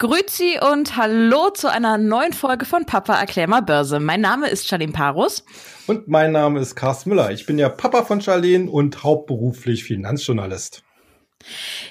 Grüezi 0.00 0.58
und 0.58 0.96
hallo 0.96 1.50
zu 1.50 1.70
einer 1.70 1.98
neuen 1.98 2.32
Folge 2.32 2.64
von 2.64 2.86
Papa 2.86 3.20
erklär 3.20 3.46
mal 3.48 3.60
Börse. 3.60 4.00
Mein 4.00 4.22
Name 4.22 4.48
ist 4.48 4.66
Charlene 4.66 4.94
Parus. 4.94 5.44
Und 5.86 6.08
mein 6.08 6.32
Name 6.32 6.58
ist 6.58 6.74
Carsten 6.74 7.10
Müller. 7.10 7.32
Ich 7.32 7.44
bin 7.44 7.58
ja 7.58 7.68
Papa 7.68 8.04
von 8.04 8.22
Charlene 8.22 8.70
und 8.70 9.04
hauptberuflich 9.04 9.84
Finanzjournalist. 9.84 10.84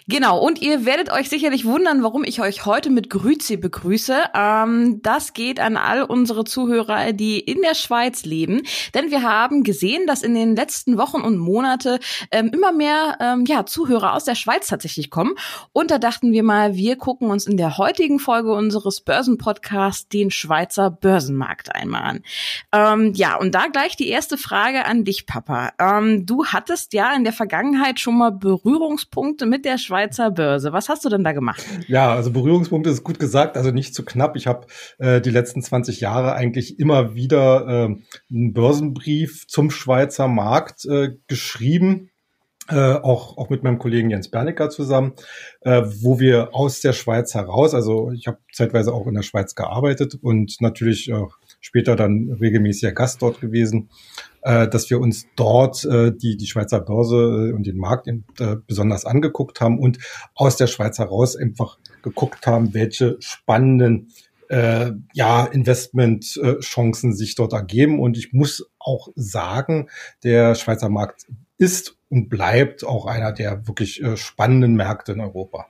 Genau, 0.08 0.40
und 0.40 0.62
ihr 0.62 0.86
werdet 0.86 1.12
euch 1.12 1.30
sicherlich 1.30 1.66
wundern, 1.66 2.04
warum 2.04 2.24
ich 2.24 2.42
euch 2.42 2.66
heute 2.66 2.90
mit 2.90 3.10
Grüzi 3.10 3.58
begrüße. 3.58 4.16
Ähm, 4.34 5.02
das 5.02 5.34
geht 5.34 5.60
an 5.60 5.78
all 5.78 6.04
unsere 6.04 6.44
Zuhörer, 6.44 7.14
die 7.14 7.40
in 7.40 7.62
der 7.62 7.76
Schweiz 7.76 8.26
leben. 8.26 8.62
Denn 8.94 9.12
wir 9.12 9.24
haben 9.24 9.64
gesehen, 9.64 10.08
dass 10.08 10.22
in 10.22 10.34
den 10.34 10.56
letzten 10.56 10.98
Wochen 10.98 11.22
und 11.22 11.38
Monate 11.38 12.00
ähm, 12.32 12.52
immer 12.54 12.72
mehr 12.72 13.18
ähm, 13.20 13.46
ja, 13.46 13.66
Zuhörer 13.66 14.14
aus 14.14 14.24
der 14.24 14.36
Schweiz 14.36 14.68
tatsächlich 14.68 15.10
kommen. 15.10 15.36
Und 15.74 15.92
da 15.92 15.98
dachten 15.98 16.32
wir 16.32 16.44
mal, 16.44 16.76
wir 16.76 16.96
gucken 16.96 17.30
uns 17.30 17.48
in 17.48 17.58
der 17.58 17.78
heutigen 17.78 18.20
Folge 18.20 18.54
unseres 18.54 19.02
Börsenpodcasts 19.02 20.10
den 20.10 20.32
Schweizer 20.32 20.90
Börsenmarkt 20.92 21.76
einmal 21.76 22.04
an. 22.04 22.24
Ähm, 22.72 23.14
ja, 23.16 23.36
und 23.36 23.54
da 23.56 23.68
gleich 23.68 23.96
die 23.96 24.10
erste 24.10 24.38
Frage 24.38 24.86
an 24.86 25.04
dich, 25.04 25.26
Papa. 25.26 25.72
Ähm, 25.80 26.26
du 26.26 26.46
hattest 26.46 26.94
ja 26.94 27.14
in 27.14 27.24
der 27.24 27.34
Vergangenheit 27.34 28.00
schon 28.00 28.18
mal 28.18 28.32
Berührungspunkte 28.32 29.39
Mit 29.46 29.66
der 29.66 29.78
Schweizer 29.78 30.32
Börse. 30.32 30.74
Was 30.74 30.90
hast 30.90 31.06
du 31.06 31.10
denn 31.10 31.24
da 31.24 31.32
gemacht? 31.32 31.64
Ja, 31.88 32.14
also 32.14 32.32
Berührungspunkte 32.32 32.90
ist 32.90 33.04
gut 33.04 33.20
gesagt, 33.20 33.58
also 33.58 33.72
nicht 33.72 33.96
zu 33.96 34.04
knapp. 34.04 34.36
Ich 34.36 34.48
habe 34.48 34.68
äh, 34.98 35.22
die 35.22 35.30
letzten 35.30 35.62
20 35.62 36.00
Jahre 36.02 36.34
eigentlich 36.34 36.80
immer 36.80 37.16
wieder 37.16 37.68
äh, 37.68 37.96
einen 38.32 38.54
Börsenbrief 38.54 39.48
zum 39.48 39.72
Schweizer 39.72 40.28
Markt 40.28 40.86
äh, 40.86 41.10
geschrieben. 41.28 42.10
Äh, 42.70 42.94
auch, 42.94 43.38
auch 43.38 43.50
mit 43.50 43.64
meinem 43.64 43.80
Kollegen 43.80 44.12
Jens 44.12 44.30
Bernecker 44.30 44.70
zusammen, 44.70 45.14
äh, 45.62 45.82
wo 46.02 46.20
wir 46.20 46.54
aus 46.54 46.82
der 46.82 46.94
Schweiz 46.94 47.34
heraus, 47.34 47.74
also 47.74 48.12
ich 48.12 48.28
habe 48.28 48.38
zeitweise 48.54 48.94
auch 48.94 49.08
in 49.08 49.16
der 49.16 49.24
Schweiz 49.24 49.56
gearbeitet 49.56 50.20
und 50.22 50.56
natürlich 50.60 51.10
äh, 51.10 51.26
später 51.62 51.96
dann 51.96 52.38
regelmäßiger 52.40 52.92
Gast 52.92 53.24
dort 53.24 53.42
gewesen, 53.42 53.90
dass 54.42 54.90
wir 54.90 55.00
uns 55.00 55.28
dort 55.36 55.84
äh, 55.86 56.12
die, 56.16 56.38
die 56.38 56.48
Schweizer 56.48 56.80
Börse 56.80 57.50
äh, 57.50 57.54
und 57.54 57.66
den 57.66 57.78
Markt 57.78 58.08
äh, 58.08 58.56
besonders 58.68 59.06
angeguckt 59.06 59.62
haben 59.62 59.80
und 59.80 60.00
aus 60.36 60.56
der 60.56 60.68
Schweiz 60.68 61.00
heraus 61.00 61.36
einfach 61.36 61.78
geguckt 62.02 62.48
haben, 62.48 62.74
welche 62.74 63.18
spannenden 63.20 64.12
äh, 64.50 64.92
ja, 65.14 65.46
Investmentchancen 65.46 67.16
sich 67.16 67.36
dort 67.36 67.54
ergeben. 67.54 68.00
Und 68.00 68.18
ich 68.18 68.34
muss 68.34 68.70
auch 68.80 69.10
sagen, 69.16 69.90
der 70.24 70.56
Schweizer 70.56 70.90
Markt 70.90 71.28
ist 71.58 71.98
und 72.10 72.30
bleibt 72.30 72.84
auch 72.84 73.06
einer 73.06 73.32
der 73.32 73.68
wirklich 73.68 74.02
äh, 74.02 74.18
spannenden 74.18 74.76
Märkte 74.76 75.12
in 75.12 75.22
Europa. 75.22 75.68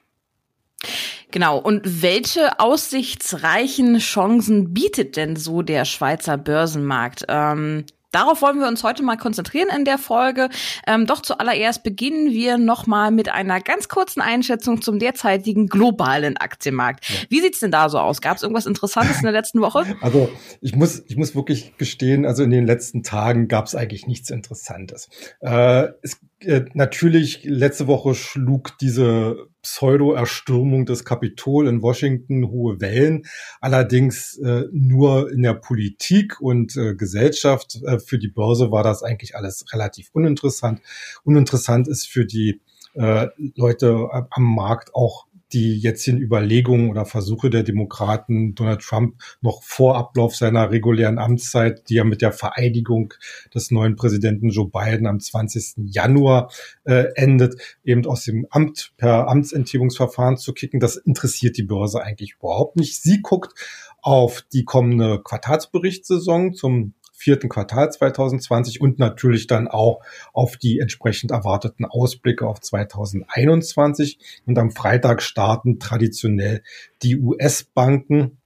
Genau. 1.31 1.59
Und 1.59 2.01
welche 2.01 2.59
aussichtsreichen 2.59 3.99
Chancen 3.99 4.73
bietet 4.73 5.15
denn 5.15 5.35
so 5.35 5.61
der 5.61 5.85
Schweizer 5.85 6.37
Börsenmarkt? 6.37 7.25
Ähm, 7.27 7.85
Darauf 8.11 8.41
wollen 8.41 8.59
wir 8.59 8.67
uns 8.67 8.83
heute 8.83 9.03
mal 9.03 9.17
konzentrieren 9.17 9.69
in 9.75 9.85
der 9.85 9.97
Folge. 9.97 10.49
Ähm, 10.87 11.05
doch 11.05 11.21
zuallererst 11.21 11.83
beginnen 11.83 12.31
wir 12.31 12.57
nochmal 12.57 13.11
mit 13.11 13.29
einer 13.29 13.61
ganz 13.61 13.87
kurzen 13.87 14.21
Einschätzung 14.21 14.81
zum 14.81 14.97
derzeitigen 14.97 15.67
globalen 15.67 16.37
Aktienmarkt. 16.37 17.07
Ja. 17.07 17.15
Wie 17.29 17.39
sieht's 17.39 17.59
denn 17.59 17.71
da 17.71 17.87
so 17.89 17.99
aus? 17.99 18.21
Gab 18.21 18.37
es 18.37 18.43
irgendwas 18.43 18.65
Interessantes 18.65 19.17
in 19.17 19.23
der 19.23 19.31
letzten 19.31 19.61
Woche? 19.61 19.85
Also 20.01 20.29
ich 20.61 20.75
muss, 20.75 21.03
ich 21.07 21.17
muss 21.17 21.35
wirklich 21.35 21.77
gestehen, 21.77 22.25
also 22.25 22.41
in 22.41 22.49
den 22.51 22.65
letzten 22.65 23.03
Tagen 23.03 23.47
gab 23.47 23.65
es 23.65 23.75
eigentlich 23.75 24.07
nichts 24.07 24.29
Interessantes. 24.29 25.09
Äh, 25.41 25.89
es 26.01 26.19
äh, 26.39 26.61
natürlich, 26.73 27.43
letzte 27.43 27.87
Woche 27.87 28.15
schlug 28.15 28.77
diese 28.79 29.49
Pseudo-Erstürmung 29.69 30.87
des 30.87 31.05
Kapitol 31.05 31.67
in 31.67 31.83
Washington 31.83 32.49
hohe 32.49 32.81
Wellen, 32.81 33.27
allerdings 33.61 34.37
äh, 34.39 34.63
nur 34.71 35.31
in 35.31 35.43
der 35.43 35.53
Politik 35.53 36.41
und 36.41 36.75
äh, 36.75 36.95
Gesellschaft. 36.95 37.79
Äh, 37.85 37.99
für 37.99 38.17
die 38.17 38.29
Börse 38.29 38.71
war 38.71 38.83
das 38.83 39.03
eigentlich 39.03 39.35
alles 39.35 39.65
relativ 39.71 40.09
uninteressant. 40.13 40.81
Uninteressant 41.23 41.87
ist 41.87 42.07
für 42.07 42.25
die 42.25 42.61
äh, 42.95 43.27
Leute 43.55 44.09
am 44.31 44.55
Markt 44.55 44.95
auch 44.95 45.27
die 45.53 45.77
jetzigen 45.77 46.19
Überlegungen 46.19 46.89
oder 46.89 47.05
Versuche 47.05 47.49
der 47.49 47.63
Demokraten, 47.63 48.55
Donald 48.55 48.81
Trump 48.81 49.15
noch 49.41 49.63
vor 49.63 49.97
Ablauf 49.97 50.35
seiner 50.35 50.71
regulären 50.71 51.17
Amtszeit, 51.17 51.89
die 51.89 51.95
ja 51.95 52.03
mit 52.03 52.21
der 52.21 52.31
Vereidigung 52.31 53.13
des 53.53 53.71
neuen 53.71 53.95
Präsidenten 53.95 54.49
Joe 54.49 54.69
Biden 54.69 55.07
am 55.07 55.19
20. 55.19 55.85
Januar 55.85 56.51
äh, 56.83 57.05
endet, 57.15 57.55
eben 57.83 58.05
aus 58.05 58.25
dem 58.25 58.45
Amt 58.49 58.93
per 58.97 59.27
Amtsenthebungsverfahren 59.27 60.37
zu 60.37 60.53
kicken. 60.53 60.79
Das 60.79 60.95
interessiert 60.95 61.57
die 61.57 61.63
Börse 61.63 62.01
eigentlich 62.01 62.35
überhaupt 62.39 62.75
nicht. 62.75 63.01
Sie 63.01 63.21
guckt 63.21 63.53
auf 64.01 64.43
die 64.53 64.63
kommende 64.63 65.21
Quartalsberichtssaison 65.21 66.53
zum 66.53 66.93
vierten 67.19 67.49
Quartal 67.49 67.91
2020 67.91 68.79
und 68.79 68.97
natürlich 68.97 69.45
dann 69.47 69.67
auch 69.67 70.01
auf 70.33 70.55
die 70.57 70.79
entsprechend 70.79 71.31
erwarteten 71.31 71.85
Ausblicke 71.85 72.47
auf 72.47 72.61
2021. 72.61 74.17
Und 74.45 74.57
am 74.57 74.71
Freitag 74.71 75.21
starten 75.21 75.79
traditionell 75.79 76.63
die 77.03 77.17
US-Banken 77.17 78.37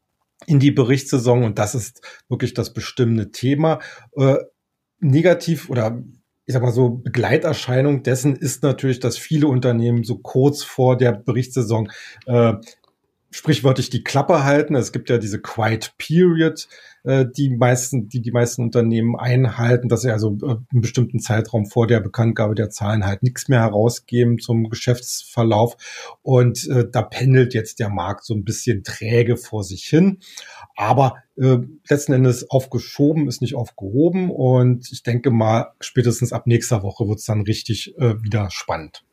in 0.48 0.60
die 0.60 0.72
Berichtssaison 0.72 1.44
und 1.44 1.60
das 1.60 1.76
ist 1.76 2.02
wirklich 2.28 2.54
das 2.54 2.74
bestimmende 2.74 3.32
Thema. 3.32 3.80
Äh, 4.18 4.38
negativ 5.00 5.70
oder 5.70 6.02
ich 6.46 6.54
sag 6.54 6.62
mal 6.62 6.74
so, 6.74 6.90
Begleiterscheinung 6.90 8.04
dessen 8.04 8.36
ist 8.36 8.64
natürlich, 8.64 9.00
dass 9.00 9.18
viele 9.18 9.48
Unternehmen 9.48 10.04
so 10.04 10.18
kurz 10.18 10.64
vor 10.64 10.98
der 10.98 11.14
Berichtssaison 11.14 11.90
äh, 12.26 12.56
sprichwörtlich 13.32 13.90
die 13.90 14.04
Klappe 14.04 14.44
halten. 14.44 14.76
Es 14.76 14.92
gibt 14.92 15.10
ja 15.10 15.18
diese 15.18 15.42
Quiet 15.42 15.94
Period, 15.98 16.68
äh, 17.04 17.26
die 17.26 17.50
meisten, 17.50 18.10
die 18.10 18.22
die 18.22 18.32
meisten 18.32 18.64
Unternehmen 18.64 19.16
einhalten, 19.16 19.90
dass 19.90 20.02
sie 20.02 20.12
also 20.12 20.38
äh, 20.42 20.56
einen 20.72 20.82
bestimmten 20.82 21.20
Zeitraum 21.20 21.66
vor 21.66 21.88
der 21.88 22.00
Bekanntgabe 22.00 22.56
der 22.56 22.70
Zahlen 22.70 23.06
halt 23.06 23.24
nichts 23.24 23.50
mehr 23.50 23.60
herausgeben 23.60 24.40
zum 24.40 24.70
Geschäftsverlauf. 24.70 25.76
Und 26.22 26.68
äh, 26.70 26.90
da 26.90 27.02
pendelt 27.02 27.54
jetzt 27.54 27.80
der 27.80 27.90
Markt 27.90 28.26
so 28.26 28.34
ein 28.34 28.46
bisschen 28.46 28.84
träge 28.84 29.38
vor 29.38 29.64
sich 29.64 29.84
hin. 29.84 30.20
Aber 30.76 31.18
äh, 31.36 31.58
letzten 31.90 32.14
Endes 32.14 32.50
aufgeschoben 32.50 33.28
ist 33.28 33.42
nicht 33.42 33.56
aufgehoben. 33.56 34.32
Und 34.32 34.92
ich 34.92 35.04
denke 35.04 35.32
mal, 35.32 35.74
spätestens 35.80 36.34
ab 36.34 36.48
nächster 36.48 36.84
Woche 36.84 37.08
wird 37.08 37.20
es 37.20 37.26
dann 37.26 37.42
richtig 37.42 37.96
äh, 37.98 38.22
wieder 38.22 38.50
spannend. 38.50 39.04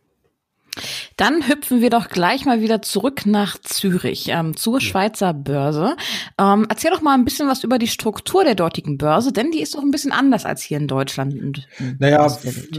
Dann 1.17 1.49
hüpfen 1.49 1.81
wir 1.81 1.91
doch 1.91 2.09
gleich 2.09 2.45
mal 2.45 2.61
wieder 2.61 2.83
zurück 2.83 3.27
nach 3.27 3.59
Zürich 3.59 4.29
ähm, 4.29 4.57
zur 4.57 4.81
Schweizer 4.81 5.35
Börse. 5.35 5.97
Ähm, 6.39 6.67
erzähl 6.69 6.91
doch 6.91 7.03
mal 7.03 7.15
ein 7.15 7.25
bisschen 7.25 7.49
was 7.49 7.65
über 7.65 7.79
die 7.79 7.89
Struktur 7.89 8.45
der 8.45 8.55
dortigen 8.55 8.99
Börse, 8.99 9.33
denn 9.33 9.51
die 9.51 9.61
ist 9.61 9.75
doch 9.75 9.83
ein 9.83 9.91
bisschen 9.91 10.13
anders 10.13 10.45
als 10.45 10.63
hier 10.63 10.79
in 10.79 10.89
Deutschland. 10.89 11.35
Und, 11.35 11.69
naja, 11.99 12.29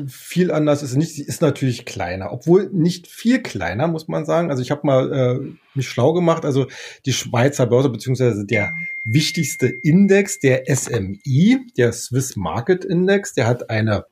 viel 0.08 0.52
anders 0.52 0.84
ist 0.84 0.96
nicht. 0.96 1.14
Sie 1.14 1.24
ist 1.24 1.42
natürlich 1.42 1.86
kleiner, 1.86 2.32
obwohl 2.32 2.70
nicht 2.72 3.08
viel 3.08 3.42
kleiner, 3.42 3.88
muss 3.88 4.08
man 4.08 4.26
sagen. 4.26 4.50
Also 4.50 4.62
ich 4.62 4.72
habe 4.72 4.86
mal 4.86 5.12
äh, 5.12 5.40
mich 5.74 5.88
schlau 5.88 6.14
gemacht. 6.14 6.46
Also 6.46 6.68
die 7.06 7.14
Schweizer 7.14 7.66
Börse 7.68 7.90
beziehungsweise 7.90 8.46
der 8.46 8.74
wichtigste 9.04 9.68
Index, 9.68 10.40
der 10.40 10.64
SMI, 10.74 11.60
der 11.78 11.94
Swiss 11.94 12.36
Market 12.36 12.86
Index, 12.86 13.34
der 13.34 13.48
hat 13.48 13.70
eine 13.70 14.06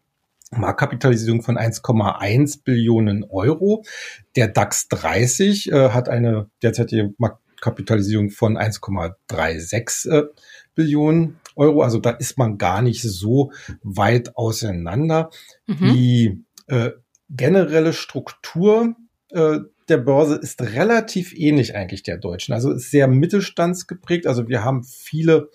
Marktkapitalisierung 0.51 1.41
von 1.41 1.57
1,1 1.57 2.63
Billionen 2.63 3.23
Euro. 3.23 3.83
Der 4.35 4.47
DAX 4.47 4.87
30 4.89 5.71
äh, 5.71 5.89
hat 5.89 6.09
eine 6.09 6.49
derzeitige 6.63 7.13
Marktkapitalisierung 7.17 8.29
von 8.29 8.57
1,36 8.57 10.09
äh, 10.09 10.23
Billionen 10.75 11.37
Euro. 11.55 11.81
Also 11.81 11.99
da 11.99 12.11
ist 12.11 12.37
man 12.37 12.57
gar 12.57 12.81
nicht 12.81 13.01
so 13.03 13.51
weit 13.83 14.35
auseinander. 14.35 15.29
Mhm. 15.67 15.93
Die 15.93 16.45
äh, 16.67 16.91
generelle 17.29 17.93
Struktur 17.93 18.95
äh, 19.29 19.59
der 19.87 19.97
Börse 19.97 20.35
ist 20.35 20.61
relativ 20.61 21.33
ähnlich 21.35 21.75
eigentlich 21.75 22.03
der 22.03 22.17
deutschen. 22.17 22.53
Also 22.53 22.71
ist 22.71 22.91
sehr 22.91 23.07
mittelstandsgeprägt. 23.07 24.27
Also 24.27 24.47
wir 24.47 24.63
haben 24.63 24.83
viele 24.83 25.49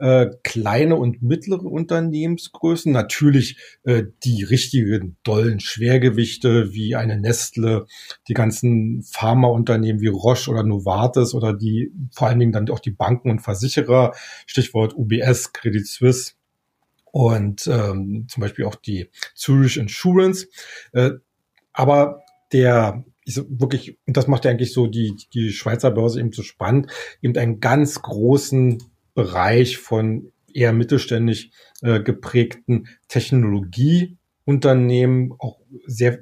äh, 0.00 0.30
kleine 0.42 0.96
und 0.96 1.22
mittlere 1.22 1.64
Unternehmensgrößen, 1.64 2.90
natürlich 2.90 3.58
äh, 3.84 4.04
die 4.24 4.42
richtigen 4.44 5.16
dollen 5.22 5.60
Schwergewichte 5.60 6.72
wie 6.72 6.96
eine 6.96 7.20
Nestle, 7.20 7.86
die 8.26 8.34
ganzen 8.34 9.02
Pharmaunternehmen 9.02 10.00
wie 10.00 10.08
Roche 10.08 10.50
oder 10.50 10.62
Novartis 10.62 11.34
oder 11.34 11.52
die 11.52 11.92
vor 12.12 12.28
allen 12.28 12.38
Dingen 12.38 12.52
dann 12.52 12.68
auch 12.70 12.80
die 12.80 12.90
Banken 12.90 13.30
und 13.30 13.40
Versicherer, 13.40 14.14
Stichwort 14.46 14.96
UBS, 14.96 15.52
Credit 15.52 15.86
Suisse 15.86 16.32
und 17.12 17.66
ähm, 17.66 18.26
zum 18.28 18.40
Beispiel 18.40 18.64
auch 18.64 18.76
die 18.76 19.10
Zurich 19.34 19.76
Insurance. 19.76 20.48
Äh, 20.92 21.10
aber 21.72 22.22
der 22.52 23.04
ist 23.26 23.44
wirklich, 23.48 23.98
und 24.06 24.16
das 24.16 24.26
macht 24.26 24.44
ja 24.44 24.50
eigentlich 24.50 24.72
so 24.72 24.86
die, 24.86 25.14
die 25.34 25.52
Schweizer 25.52 25.90
Börse 25.90 26.20
eben 26.20 26.32
so 26.32 26.42
spannend, 26.42 26.90
eben 27.20 27.36
einen 27.36 27.60
ganz 27.60 28.00
großen 28.02 28.82
Bereich 29.20 29.78
von 29.78 30.32
eher 30.52 30.72
mittelständisch 30.72 31.50
äh, 31.82 32.00
geprägten 32.00 32.88
Technologieunternehmen, 33.08 35.32
auch 35.38 35.60
sehr 35.86 36.18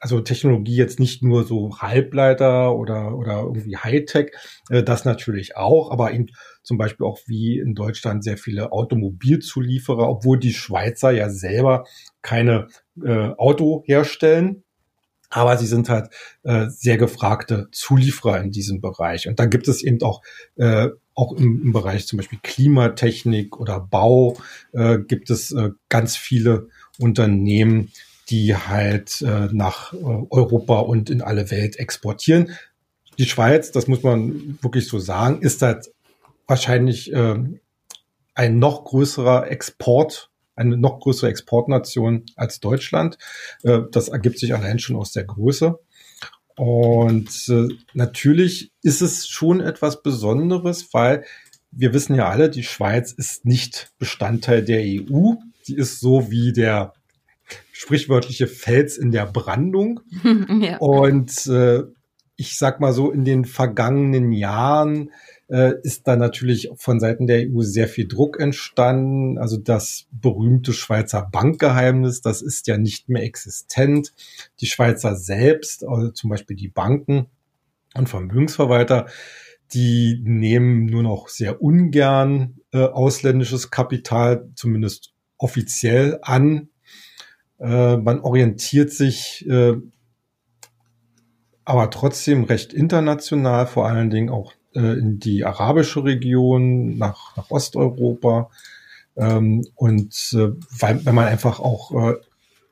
also 0.00 0.20
Technologie 0.20 0.76
jetzt 0.76 1.00
nicht 1.00 1.22
nur 1.22 1.44
so 1.44 1.78
Halbleiter 1.78 2.76
oder, 2.76 3.16
oder 3.16 3.40
irgendwie 3.40 3.76
Hightech, 3.76 4.32
äh, 4.70 4.82
das 4.82 5.04
natürlich 5.04 5.56
auch, 5.56 5.90
aber 5.90 6.12
eben 6.12 6.26
zum 6.62 6.78
Beispiel 6.78 7.06
auch 7.06 7.18
wie 7.26 7.58
in 7.58 7.74
Deutschland 7.74 8.22
sehr 8.22 8.38
viele 8.38 8.72
Automobilzulieferer, 8.72 10.08
obwohl 10.08 10.38
die 10.38 10.52
Schweizer 10.52 11.10
ja 11.10 11.30
selber 11.30 11.84
keine 12.22 12.68
äh, 13.02 13.30
Auto 13.36 13.82
herstellen. 13.86 14.64
Aber 15.30 15.58
sie 15.58 15.66
sind 15.66 15.88
halt 15.88 16.08
äh, 16.42 16.66
sehr 16.68 16.96
gefragte 16.96 17.68
Zulieferer 17.72 18.40
in 18.40 18.50
diesem 18.50 18.80
Bereich. 18.80 19.28
Und 19.28 19.38
da 19.38 19.44
gibt 19.44 19.68
es 19.68 19.82
eben 19.82 20.00
auch, 20.02 20.22
äh, 20.56 20.88
auch 21.18 21.32
im, 21.32 21.62
im 21.62 21.72
Bereich 21.72 22.06
zum 22.06 22.16
Beispiel 22.16 22.38
Klimatechnik 22.42 23.58
oder 23.58 23.80
Bau, 23.80 24.36
äh, 24.72 24.98
gibt 24.98 25.30
es 25.30 25.50
äh, 25.50 25.70
ganz 25.88 26.16
viele 26.16 26.68
Unternehmen, 26.98 27.90
die 28.30 28.54
halt 28.54 29.20
äh, 29.22 29.48
nach 29.50 29.92
äh, 29.92 29.96
Europa 29.96 30.78
und 30.78 31.10
in 31.10 31.20
alle 31.20 31.50
Welt 31.50 31.76
exportieren. 31.76 32.52
Die 33.18 33.24
Schweiz, 33.24 33.72
das 33.72 33.88
muss 33.88 34.04
man 34.04 34.58
wirklich 34.62 34.86
so 34.86 35.00
sagen, 35.00 35.42
ist 35.42 35.60
halt 35.62 35.90
wahrscheinlich 36.46 37.12
äh, 37.12 37.36
ein 38.34 38.58
noch 38.60 38.84
größerer 38.84 39.50
Export, 39.50 40.30
eine 40.54 40.76
noch 40.76 41.00
größere 41.00 41.30
Exportnation 41.30 42.26
als 42.36 42.60
Deutschland. 42.60 43.18
Äh, 43.64 43.80
das 43.90 44.08
ergibt 44.08 44.38
sich 44.38 44.54
allein 44.54 44.78
schon 44.78 44.94
aus 44.94 45.10
der 45.10 45.24
Größe. 45.24 45.80
Und 46.58 47.48
äh, 47.48 47.68
natürlich 47.94 48.72
ist 48.82 49.00
es 49.00 49.28
schon 49.28 49.60
etwas 49.60 50.02
Besonderes, 50.02 50.92
weil 50.92 51.24
wir 51.70 51.94
wissen 51.94 52.16
ja 52.16 52.28
alle, 52.28 52.50
die 52.50 52.64
Schweiz 52.64 53.12
ist 53.12 53.44
nicht 53.44 53.92
Bestandteil 53.98 54.64
der 54.64 54.80
EU. 54.80 55.34
Die 55.68 55.76
ist 55.76 56.00
so 56.00 56.30
wie 56.30 56.52
der 56.52 56.94
sprichwörtliche 57.70 58.48
Fels 58.48 58.98
in 58.98 59.12
der 59.12 59.26
Brandung. 59.26 60.00
ja. 60.60 60.78
Und 60.78 61.46
äh, 61.46 61.84
ich 62.36 62.58
sag 62.58 62.80
mal 62.80 62.92
so, 62.92 63.12
in 63.12 63.24
den 63.24 63.44
vergangenen 63.44 64.32
Jahren 64.32 65.12
äh, 65.48 65.74
ist 65.82 66.06
da 66.06 66.16
natürlich 66.16 66.70
von 66.76 67.00
Seiten 67.00 67.26
der 67.26 67.48
EU 67.48 67.62
sehr 67.62 67.88
viel 67.88 68.06
Druck 68.06 68.38
entstanden. 68.38 69.38
Also 69.38 69.56
das 69.56 70.06
berühmte 70.10 70.72
Schweizer 70.72 71.28
Bankgeheimnis, 71.30 72.20
das 72.20 72.42
ist 72.42 72.66
ja 72.66 72.76
nicht 72.76 73.08
mehr 73.08 73.22
existent. 73.22 74.12
Die 74.60 74.66
Schweizer 74.66 75.16
selbst, 75.16 75.86
also 75.86 76.10
zum 76.10 76.30
Beispiel 76.30 76.56
die 76.56 76.68
Banken 76.68 77.26
und 77.94 78.08
Vermögensverwalter, 78.08 79.06
die 79.72 80.20
nehmen 80.22 80.86
nur 80.86 81.02
noch 81.02 81.28
sehr 81.28 81.62
ungern 81.62 82.60
äh, 82.72 82.78
ausländisches 82.78 83.70
Kapital, 83.70 84.48
zumindest 84.54 85.12
offiziell 85.36 86.18
an. 86.22 86.68
Äh, 87.58 87.96
man 87.96 88.20
orientiert 88.20 88.90
sich 88.90 89.46
äh, 89.48 89.76
aber 91.64 91.90
trotzdem 91.90 92.44
recht 92.44 92.72
international, 92.72 93.66
vor 93.66 93.86
allen 93.86 94.08
Dingen 94.08 94.30
auch 94.30 94.54
äh, 94.74 94.98
in 94.98 95.18
die 95.18 95.44
arabische 95.44 96.04
Region, 96.04 96.96
nach, 96.96 97.36
nach 97.36 97.50
Osteuropa. 97.50 98.50
Ähm, 99.16 99.66
und 99.74 100.14
äh, 100.34 100.50
weil, 100.78 101.04
wenn 101.04 101.14
man 101.14 101.26
einfach 101.26 101.60
auch 101.60 102.10
äh, 102.10 102.14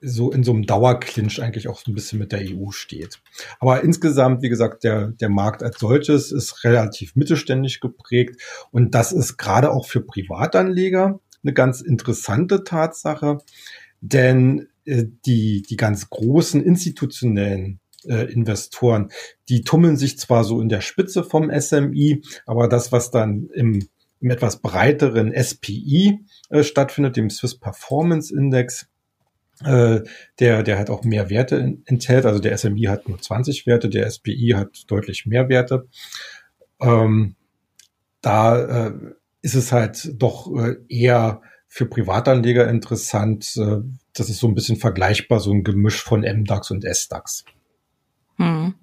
so 0.01 0.31
in 0.31 0.45
so 0.45 0.53
einem 0.53 0.67
Dauerclinch 0.67 1.43
eigentlich 1.43 1.69
auch 1.69 1.81
so 1.81 1.91
ein 1.91 1.95
bisschen 1.95 2.19
mit 2.19 2.33
der 2.33 2.41
EU 2.43 2.71
steht. 2.71 3.21
Aber 3.59 3.83
insgesamt, 3.83 4.43
wie 4.43 4.49
gesagt, 4.49 4.85
der, 4.85 5.09
der 5.09 5.29
Markt 5.29 5.63
als 5.63 5.79
solches 5.79 6.33
ist 6.33 6.65
relativ 6.65 7.17
mittelständisch 7.17 7.81
geprägt 7.81 8.41
und 8.71 8.95
das 8.95 9.13
ist 9.13 9.37
gerade 9.37 9.71
auch 9.73 9.87
für 9.87 10.01
Privatanleger 10.01 11.19
eine 11.43 11.53
ganz 11.53 11.81
interessante 11.81 12.65
Tatsache, 12.65 13.39
denn 14.01 14.69
äh, 14.85 15.05
die, 15.25 15.63
die 15.63 15.77
ganz 15.77 16.11
großen 16.11 16.63
institutionellen 16.63 17.81
äh, 18.09 18.25
Investoren, 18.33 19.11
die 19.49 19.63
tummeln 19.63 19.97
sich 19.97 20.19
zwar 20.19 20.45
so 20.45 20.61
in 20.61 20.69
der 20.69 20.81
Spitze 20.81 21.25
vom 21.25 21.51
SMI, 21.51 22.23
aber 22.47 22.69
das, 22.69 22.93
was 22.93 23.11
dann 23.11 23.49
im, 23.55 23.89
im 24.21 24.31
etwas 24.31 24.61
breiteren 24.61 25.33
SPI 25.33 26.21
äh, 26.51 26.63
stattfindet, 26.63 27.17
dem 27.17 27.31
Swiss 27.31 27.59
Performance 27.59 28.35
Index, 28.35 28.89
äh, 29.65 30.01
der, 30.39 30.63
der 30.63 30.79
hat 30.79 30.91
auch 30.91 31.05
mehr 31.05 31.31
Werte 31.31 31.79
enthält. 31.87 32.27
Also 32.27 32.41
der 32.41 32.57
SMI 32.57 32.83
hat 32.83 33.09
nur 33.09 33.21
20 33.21 33.67
Werte, 33.67 33.89
der 33.89 34.11
SPI 34.11 34.55
hat 34.55 34.85
deutlich 34.89 35.27
mehr 35.27 35.49
Werte. 35.49 35.89
Ähm, 36.81 37.37
da 38.21 38.87
äh, 38.89 38.93
ist 39.43 39.55
es 39.55 39.73
halt 39.73 40.21
doch 40.21 40.53
äh, 40.57 40.77
eher 40.89 41.41
für 41.69 41.87
Privatanleger 41.87 42.69
interessant. 42.69 43.57
Äh, 43.57 43.79
das 44.15 44.29
ist 44.29 44.39
so 44.39 44.49
ein 44.49 44.55
bisschen 44.55 44.77
vergleichbar, 44.77 45.41
so 45.41 45.53
ein 45.53 45.65
Gemisch 45.65 46.03
von 46.03 46.21
MDAX 46.21 46.71
und 46.71 46.85
SDAX. 46.85 47.45
Hm. 48.37 48.75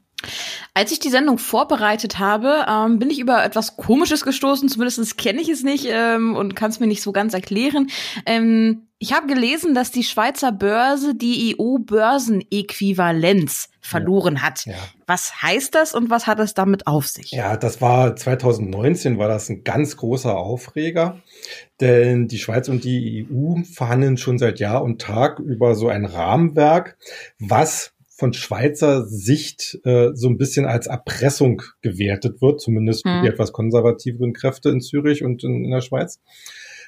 Als 0.74 0.92
ich 0.92 1.00
die 1.00 1.10
Sendung 1.10 1.38
vorbereitet 1.38 2.18
habe, 2.18 2.66
ähm, 2.68 2.98
bin 2.98 3.10
ich 3.10 3.20
über 3.20 3.44
etwas 3.44 3.78
Komisches 3.78 4.24
gestoßen. 4.24 4.70
Zumindest 4.70 5.18
kenne 5.18 5.42
ich 5.42 5.50
es 5.50 5.64
nicht 5.64 5.86
ähm, 5.90 6.36
und 6.36 6.56
kann 6.56 6.72
es 6.72 6.80
mir 6.80 6.88
nicht 6.88 7.04
so 7.04 7.12
ganz 7.12 7.34
erklären. 7.34 7.90
Ähm, 8.26 8.88
ich 9.04 9.14
habe 9.14 9.28
gelesen, 9.28 9.76
dass 9.76 9.92
die 9.92 10.04
Schweizer 10.04 10.54
Börse 10.54 11.14
die 11.14 11.58
EU-Börsenäquivalenz 11.60 13.68
verloren 13.82 14.42
hat. 14.42 14.66
Ja. 14.66 14.76
Was 15.06 15.42
heißt 15.42 15.76
das 15.76 15.94
und 15.94 16.10
was 16.10 16.26
hat 16.26 16.40
es 16.40 16.54
damit 16.54 16.88
auf 16.88 17.08
sich? 17.08 17.32
Ja, 17.32 17.58
das 17.58 17.82
war 17.82 18.16
2019 18.16 19.18
war 19.18 19.28
das 19.28 19.50
ein 19.50 19.66
ganz 19.66 19.98
großer 19.98 20.38
Aufreger, 20.38 21.20
denn 21.82 22.30
die 22.30 22.40
Schweiz 22.40 22.70
und 22.70 22.86
die 22.86 23.28
EU 23.30 23.56
verhandeln 23.64 24.16
schon 24.16 24.38
seit 24.38 24.62
Jahr 24.62 24.82
und 24.82 25.02
Tag 25.02 25.40
über 25.40 25.76
so 25.76 25.90
ein 25.90 26.06
Rahmenwerk, 26.06 26.98
was 27.40 27.92
von 28.24 28.32
Schweizer 28.32 29.06
Sicht 29.06 29.82
äh, 29.84 30.12
so 30.14 30.30
ein 30.30 30.38
bisschen 30.38 30.66
als 30.66 30.88
Erpressung 30.88 31.62
gewertet 31.82 32.42
wird, 32.42 32.62
zumindest 32.62 33.04
hm. 33.04 33.22
die 33.22 33.28
etwas 33.28 33.52
konservativeren 33.52 34.32
Kräfte 34.32 34.70
in 34.70 34.80
Zürich 34.80 35.26
und 35.26 35.44
in, 35.44 35.66
in 35.66 35.72
der 35.72 35.82
Schweiz, 35.82 36.22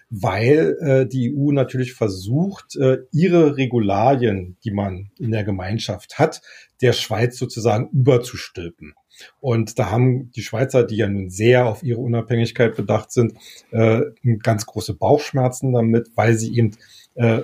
weil 0.10 0.78
äh, 0.80 1.06
die 1.06 1.36
EU 1.36 1.52
natürlich 1.52 1.92
versucht, 1.92 2.78
äh, 2.78 3.00
ihre 3.12 3.58
Regularien, 3.58 4.56
die 4.64 4.72
man 4.72 5.12
in 5.20 5.32
der 5.32 5.44
Gemeinschaft 5.44 6.20
hat, 6.20 6.42
der 6.82 6.94
Schweiz 6.94 7.38
sozusagen 7.38 7.90
überzustülpen. 7.92 8.94
Und 9.42 9.78
da 9.78 9.92
haben 9.92 10.32
die 10.32 10.42
Schweizer, 10.42 10.86
die 10.86 10.96
ja 10.96 11.10
nun 11.10 11.30
sehr 11.30 11.66
auf 11.66 11.84
ihre 11.84 12.00
Unabhängigkeit 12.00 12.78
bedacht 12.78 13.12
sind, 13.12 13.34
äh, 13.72 14.04
ganz 14.42 14.66
große 14.66 14.94
Bauchschmerzen 14.94 15.74
damit, 15.74 16.12
weil 16.16 16.38
sie 16.38 16.56
eben 16.56 16.78
äh, 17.16 17.42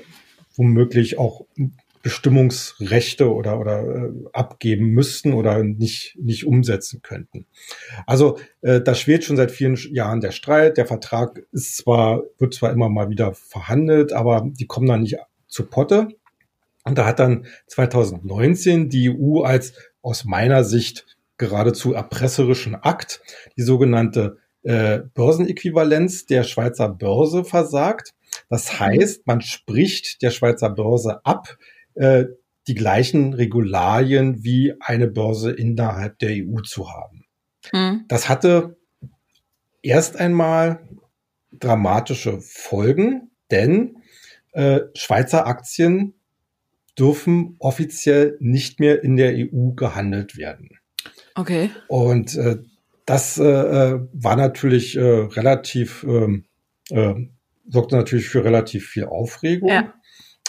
womöglich 0.55 1.19
auch 1.19 1.45
Bestimmungsrechte 2.01 3.33
oder, 3.33 3.59
oder 3.59 3.83
äh, 3.83 4.11
abgeben 4.33 4.87
müssten 4.87 5.33
oder 5.33 5.63
nicht, 5.63 6.17
nicht 6.19 6.45
umsetzen 6.45 7.01
könnten. 7.01 7.45
Also 8.05 8.39
äh, 8.61 8.81
da 8.81 8.95
schwelt 8.95 9.23
schon 9.23 9.37
seit 9.37 9.51
vielen 9.51 9.75
Jahren 9.93 10.21
der 10.21 10.31
Streit. 10.31 10.77
Der 10.77 10.85
Vertrag 10.85 11.41
ist 11.51 11.77
zwar, 11.77 12.23
wird 12.37 12.53
zwar 12.53 12.71
immer 12.71 12.89
mal 12.89 13.09
wieder 13.09 13.33
verhandelt, 13.33 14.13
aber 14.13 14.47
die 14.47 14.67
kommen 14.67 14.87
da 14.87 14.97
nicht 14.97 15.17
zu 15.47 15.65
Potte. 15.65 16.09
Und 16.83 16.97
da 16.97 17.05
hat 17.05 17.19
dann 17.19 17.45
2019 17.67 18.89
die 18.89 19.11
EU 19.11 19.41
als 19.41 19.73
aus 20.01 20.25
meiner 20.25 20.63
Sicht 20.63 21.05
geradezu 21.37 21.93
erpresserischen 21.93 22.75
Akt 22.75 23.21
die 23.57 23.63
sogenannte 23.63 24.37
äh, 24.63 24.99
Börsenäquivalenz 25.13 26.25
der 26.25 26.43
Schweizer 26.43 26.89
Börse 26.89 27.43
versagt. 27.43 28.13
Das 28.49 28.79
heißt, 28.79 29.27
man 29.27 29.41
spricht 29.41 30.21
der 30.21 30.31
Schweizer 30.31 30.69
Börse 30.69 31.25
ab, 31.25 31.57
äh, 31.95 32.25
die 32.67 32.75
gleichen 32.75 33.33
Regularien 33.33 34.43
wie 34.43 34.73
eine 34.79 35.07
Börse 35.07 35.51
innerhalb 35.51 36.19
der 36.19 36.31
EU 36.31 36.61
zu 36.61 36.91
haben. 36.91 37.25
Mhm. 37.73 38.05
Das 38.07 38.29
hatte 38.29 38.77
erst 39.81 40.17
einmal 40.17 40.87
dramatische 41.51 42.39
Folgen, 42.41 43.31
denn 43.49 43.97
äh, 44.53 44.81
Schweizer 44.95 45.47
Aktien 45.47 46.13
dürfen 46.97 47.55
offiziell 47.59 48.37
nicht 48.39 48.79
mehr 48.79 49.03
in 49.03 49.15
der 49.15 49.33
EU 49.35 49.71
gehandelt 49.71 50.37
werden. 50.37 50.79
Okay. 51.35 51.71
Und 51.87 52.35
äh, 52.35 52.57
das 53.05 53.37
äh, 53.37 53.43
äh 53.43 53.99
war 54.13 54.35
natürlich 54.35 54.97
äh, 54.97 55.01
relativ, 55.01 56.03
ähm, 56.03 56.45
äh, 56.89 57.15
sorgte 57.67 57.95
natürlich 57.95 58.29
für 58.29 58.43
relativ 58.43 58.87
viel 58.87 59.05
Aufregung. 59.05 59.69
Ja. 59.69 59.93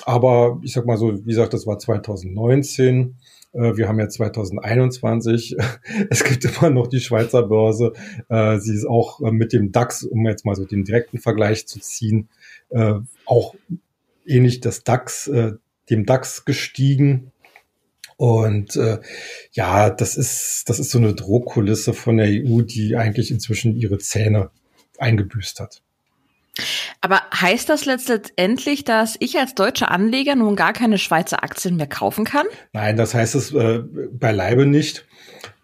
Aber 0.04 0.60
ich 0.62 0.72
sag 0.72 0.86
mal 0.86 0.96
so, 0.96 1.24
wie 1.24 1.30
gesagt, 1.30 1.54
das 1.54 1.66
war 1.66 1.78
2019. 1.78 3.16
Äh, 3.52 3.76
wir 3.76 3.88
haben 3.88 3.98
ja 3.98 4.08
2021. 4.08 5.56
Es 6.10 6.24
gibt 6.24 6.44
immer 6.44 6.70
noch 6.70 6.86
die 6.86 7.00
Schweizer 7.00 7.42
Börse. 7.42 7.92
Äh, 8.28 8.58
sie 8.58 8.74
ist 8.74 8.86
auch 8.86 9.20
äh, 9.20 9.30
mit 9.30 9.52
dem 9.52 9.72
DAX, 9.72 10.04
um 10.04 10.26
jetzt 10.26 10.44
mal 10.44 10.54
so 10.54 10.64
den 10.64 10.84
direkten 10.84 11.18
Vergleich 11.18 11.66
zu 11.66 11.80
ziehen, 11.80 12.28
auch 13.26 13.54
ähnlich 14.24 14.60
das 14.60 14.82
DAX, 14.82 15.30
dem 15.90 16.06
DAX 16.06 16.46
gestiegen. 16.46 17.32
Und 18.16 18.76
äh, 18.76 19.00
ja, 19.52 19.90
das 19.90 20.16
ist, 20.16 20.64
das 20.68 20.78
ist 20.78 20.90
so 20.90 20.96
eine 20.96 21.12
Drohkulisse 21.12 21.92
von 21.92 22.16
der 22.16 22.28
EU, 22.28 22.62
die 22.62 22.96
eigentlich 22.96 23.30
inzwischen 23.30 23.76
ihre 23.76 23.98
Zähne 23.98 24.50
eingebüßt 24.96 25.60
hat. 25.60 25.82
Aber 27.00 27.22
heißt 27.34 27.68
das 27.68 27.86
letztendlich, 27.86 28.84
dass 28.84 29.16
ich 29.18 29.38
als 29.38 29.54
deutscher 29.54 29.90
Anleger 29.90 30.36
nun 30.36 30.54
gar 30.54 30.72
keine 30.72 30.98
Schweizer 30.98 31.42
Aktien 31.42 31.76
mehr 31.76 31.86
kaufen 31.86 32.24
kann? 32.24 32.46
Nein, 32.72 32.96
das 32.96 33.14
heißt 33.14 33.34
es 33.34 33.52
äh, 33.52 33.80
beileibe 34.12 34.66
nicht. 34.66 35.06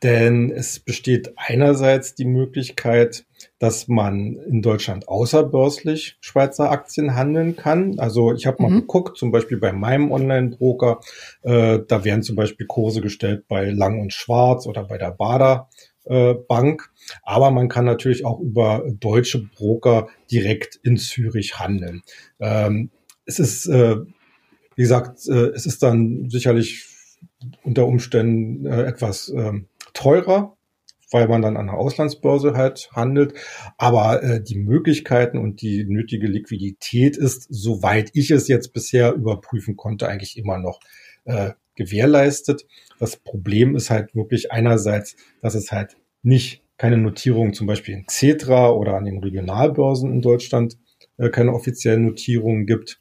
Denn 0.03 0.51
es 0.51 0.79
besteht 0.79 1.33
einerseits 1.37 2.15
die 2.15 2.25
Möglichkeit, 2.25 3.25
dass 3.59 3.89
man 3.89 4.37
in 4.37 4.63
Deutschland 4.63 5.09
außerbörslich 5.09 6.17
Schweizer 6.21 6.71
Aktien 6.71 7.17
handeln 7.17 7.57
kann. 7.57 7.99
Also 7.99 8.33
ich 8.33 8.47
habe 8.47 8.63
mal 8.63 8.71
mhm. 8.71 8.81
geguckt, 8.81 9.19
zum 9.19 9.33
Beispiel 9.33 9.59
bei 9.59 9.73
meinem 9.73 10.13
Online-Broker, 10.13 11.01
äh, 11.43 11.81
da 11.87 12.05
werden 12.05 12.23
zum 12.23 12.37
Beispiel 12.37 12.67
Kurse 12.67 13.01
gestellt 13.01 13.47
bei 13.49 13.71
Lang 13.71 14.01
und 14.01 14.13
Schwarz 14.13 14.67
oder 14.67 14.85
bei 14.85 14.99
der 14.99 15.11
Bader 15.11 15.69
Bank. 16.09 16.91
Aber 17.23 17.51
man 17.51 17.69
kann 17.69 17.85
natürlich 17.85 18.25
auch 18.25 18.41
über 18.41 18.85
deutsche 18.99 19.43
Broker 19.43 20.09
direkt 20.31 20.77
in 20.83 20.97
Zürich 20.97 21.59
handeln. 21.59 22.03
Ähm, 22.41 22.91
es 23.25 23.39
ist, 23.39 23.67
äh, 23.67 23.97
wie 24.77 24.83
gesagt, 24.83 25.27
äh, 25.29 25.49
es 25.49 25.67
ist 25.67 25.83
dann 25.83 26.31
sicherlich 26.31 26.87
unter 27.63 27.87
Umständen 27.87 28.67
äh, 28.67 28.85
etwas 28.85 29.29
äh, 29.29 29.53
teurer, 29.93 30.57
weil 31.11 31.29
man 31.29 31.43
dann 31.43 31.57
an 31.57 31.67
der 31.67 31.77
Auslandsbörse 31.77 32.55
halt 32.55 32.91
handelt. 32.93 33.35
Aber 33.77 34.23
äh, 34.23 34.43
die 34.43 34.59
Möglichkeiten 34.59 35.39
und 35.39 35.63
die 35.63 35.85
nötige 35.85 36.27
Liquidität 36.27 37.17
ist, 37.17 37.47
soweit 37.51 38.11
ich 38.15 38.31
es 38.31 38.49
jetzt 38.49 38.73
bisher 38.73 39.15
überprüfen 39.15 39.77
konnte, 39.77 40.09
eigentlich 40.09 40.37
immer 40.37 40.59
noch 40.59 40.81
äh, 41.25 41.53
gewährleistet. 41.79 42.67
Das 42.99 43.17
Problem 43.17 43.75
ist 43.75 43.89
halt 43.89 44.15
wirklich 44.15 44.53
einerseits, 44.53 45.17
dass 45.41 45.55
es 45.55 45.73
halt 45.73 45.97
nicht 46.23 46.63
keine 46.77 46.99
Notierungen 46.99 47.55
zum 47.55 47.67
Beispiel 47.67 47.95
in 47.95 48.07
Xetra 48.07 48.71
oder 48.71 48.95
an 48.95 49.05
den 49.05 49.19
Regionalbörsen 49.19 50.13
in 50.13 50.21
Deutschland 50.21 50.77
äh, 51.17 51.31
keine 51.31 51.55
offiziellen 51.55 52.05
Notierungen 52.05 52.67
gibt. 52.67 53.01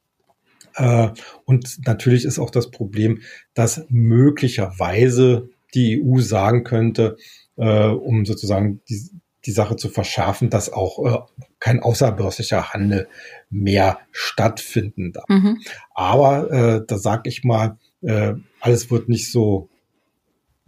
Äh, 0.75 1.09
und 1.45 1.85
natürlich 1.85 2.25
ist 2.25 2.39
auch 2.39 2.49
das 2.49 2.71
Problem, 2.71 3.21
dass 3.53 3.85
möglicherweise 3.89 5.49
die 5.73 6.01
EU 6.01 6.19
sagen 6.19 6.63
könnte, 6.63 7.17
äh, 7.57 7.87
um 7.87 8.25
sozusagen 8.25 8.81
die, 8.89 9.09
die 9.45 9.51
Sache 9.51 9.75
zu 9.75 9.89
verschärfen, 9.89 10.49
dass 10.49 10.71
auch 10.71 11.05
äh, 11.05 11.43
kein 11.59 11.81
außerbörslicher 11.81 12.73
Handel 12.73 13.07
mehr 13.49 13.99
stattfinden 14.11 15.13
darf. 15.13 15.29
Mhm. 15.29 15.59
Aber 15.93 16.51
äh, 16.51 16.81
da 16.85 16.97
sage 16.97 17.29
ich 17.29 17.43
mal, 17.43 17.77
äh, 18.01 18.33
alles 18.67 18.91
wird 18.91 19.07
nicht 19.07 19.31
so 19.31 19.69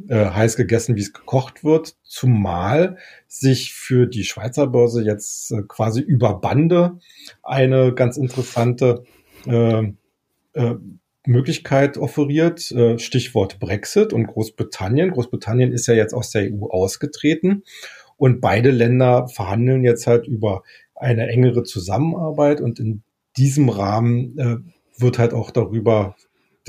äh, 0.08 0.26
heiß 0.26 0.56
gegessen, 0.56 0.96
wie 0.96 1.02
es 1.02 1.12
gekocht 1.12 1.66
wird, 1.66 1.98
zumal 2.04 2.98
sich 3.28 3.74
für 3.74 4.08
die 4.08 4.24
Schweizer 4.24 4.68
Börse 4.68 5.04
jetzt 5.04 5.52
äh, 5.52 5.64
quasi 5.68 6.00
über 6.00 6.40
Bande 6.40 7.00
eine 7.44 7.94
ganz 7.94 8.16
interessante 8.16 9.04
äh, 9.46 9.84
äh, 10.54 10.76
Möglichkeit 11.26 11.98
offeriert, 11.98 12.72
äh, 12.72 12.98
Stichwort 13.00 13.60
Brexit 13.60 14.14
und 14.14 14.28
Großbritannien. 14.28 15.12
Großbritannien 15.12 15.74
ist 15.74 15.88
ja 15.88 15.94
jetzt 15.94 16.14
aus 16.14 16.32
der 16.32 16.50
EU 16.54 16.68
ausgetreten 16.68 17.64
und 18.16 18.40
beide 18.40 18.72
Länder 18.72 19.28
verhandeln 19.28 19.84
jetzt 19.84 20.08
halt 20.08 20.26
über 20.26 20.64
eine 20.96 21.28
engere 21.28 21.64
Zusammenarbeit 21.64 22.62
und 22.62 22.80
in 22.80 23.04
diesem 23.36 23.68
Rahmen 23.68 24.38
äh, 24.40 24.58
wird 24.98 25.20
halt 25.20 25.34
auch 25.34 25.52
darüber 25.52 26.16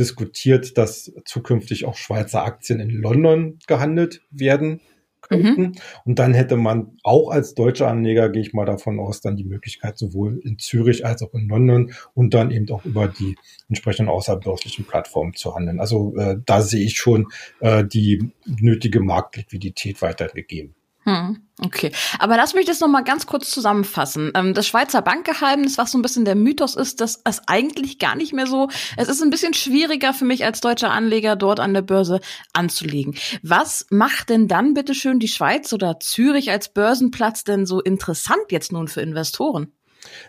diskutiert, 0.00 0.76
dass 0.78 1.12
zukünftig 1.25 1.85
auch 1.85 1.97
Schweizer 1.97 2.45
Aktien 2.45 2.80
in 2.80 2.90
London 2.90 3.59
gehandelt 3.66 4.23
werden 4.30 4.80
könnten. 5.21 5.62
Mhm. 5.62 5.73
Und 6.04 6.19
dann 6.19 6.35
hätte 6.35 6.57
man 6.57 6.97
auch 7.02 7.30
als 7.30 7.54
deutscher 7.54 7.88
Anleger, 7.88 8.30
gehe 8.30 8.42
ich 8.42 8.52
mal 8.52 8.66
davon 8.66 8.99
aus, 8.99 9.21
dann 9.21 9.37
die 9.37 9.45
Möglichkeit, 9.45 9.99
sowohl 9.99 10.40
in 10.42 10.59
Zürich 10.59 11.07
als 11.07 11.23
auch 11.23 11.33
in 11.35 11.49
London 11.49 11.92
und 12.14 12.35
dann 12.35 12.50
eben 12.50 12.69
auch 12.71 12.85
über 12.85 13.07
die 13.09 13.37
entsprechenden 13.69 14.11
außerbörslichen 14.11 14.87
Plattformen 14.87 15.35
zu 15.35 15.54
handeln. 15.54 15.78
Also 15.78 16.16
äh, 16.16 16.37
da 16.45 16.62
sehe 16.62 16.85
ich 16.85 16.97
schon 16.97 17.28
äh, 17.61 17.85
die 17.85 18.33
nötige 18.47 19.00
Marktliquidität 19.00 20.02
weitergegeben. 20.02 20.75
Hm, 21.04 21.47
okay, 21.64 21.92
aber 22.19 22.37
lass 22.37 22.52
mich 22.52 22.66
das 22.66 22.80
noch 22.80 22.88
mal 22.88 23.02
ganz 23.02 23.26
kurz 23.26 23.50
zusammenfassen. 23.50 24.33
Ähm, 24.35 24.52
das 24.52 24.66
Schweizer 24.66 25.00
Bankgeheimnis, 25.00 25.78
was 25.78 25.92
so 25.92 25.99
ein 25.99 26.02
bisschen 26.02 26.26
der 26.26 26.35
Mythos 26.35 26.76
ist, 26.76 27.00
dass 27.00 27.23
es 27.25 27.40
eigentlich 27.47 27.99
gar 27.99 28.16
nicht 28.16 28.35
mehr 28.35 28.47
so. 28.47 28.69
Es 28.99 29.09
ist 29.09 29.23
ein 29.23 29.30
bisschen 29.30 29.54
schwieriger 29.54 30.12
für 30.12 30.26
mich 30.26 30.45
als 30.45 30.61
deutscher 30.61 30.90
Anleger 30.90 31.37
dort 31.37 31.59
an 31.59 31.73
der 31.73 31.80
Börse 31.80 32.21
anzulegen. 32.52 33.16
Was 33.42 33.87
macht 33.90 34.28
denn 34.28 34.47
dann 34.47 34.75
bitte 34.75 34.95
schön 34.95 35.21
die 35.21 35.28
Schweiz 35.28 35.73
oder 35.73 35.99
Zürich 36.00 36.50
als 36.50 36.69
Börsenplatz 36.69 37.45
denn 37.45 37.64
so 37.64 37.80
interessant 37.80 38.50
jetzt 38.50 38.71
nun 38.71 38.87
für 38.87 39.00
Investoren? 39.00 39.73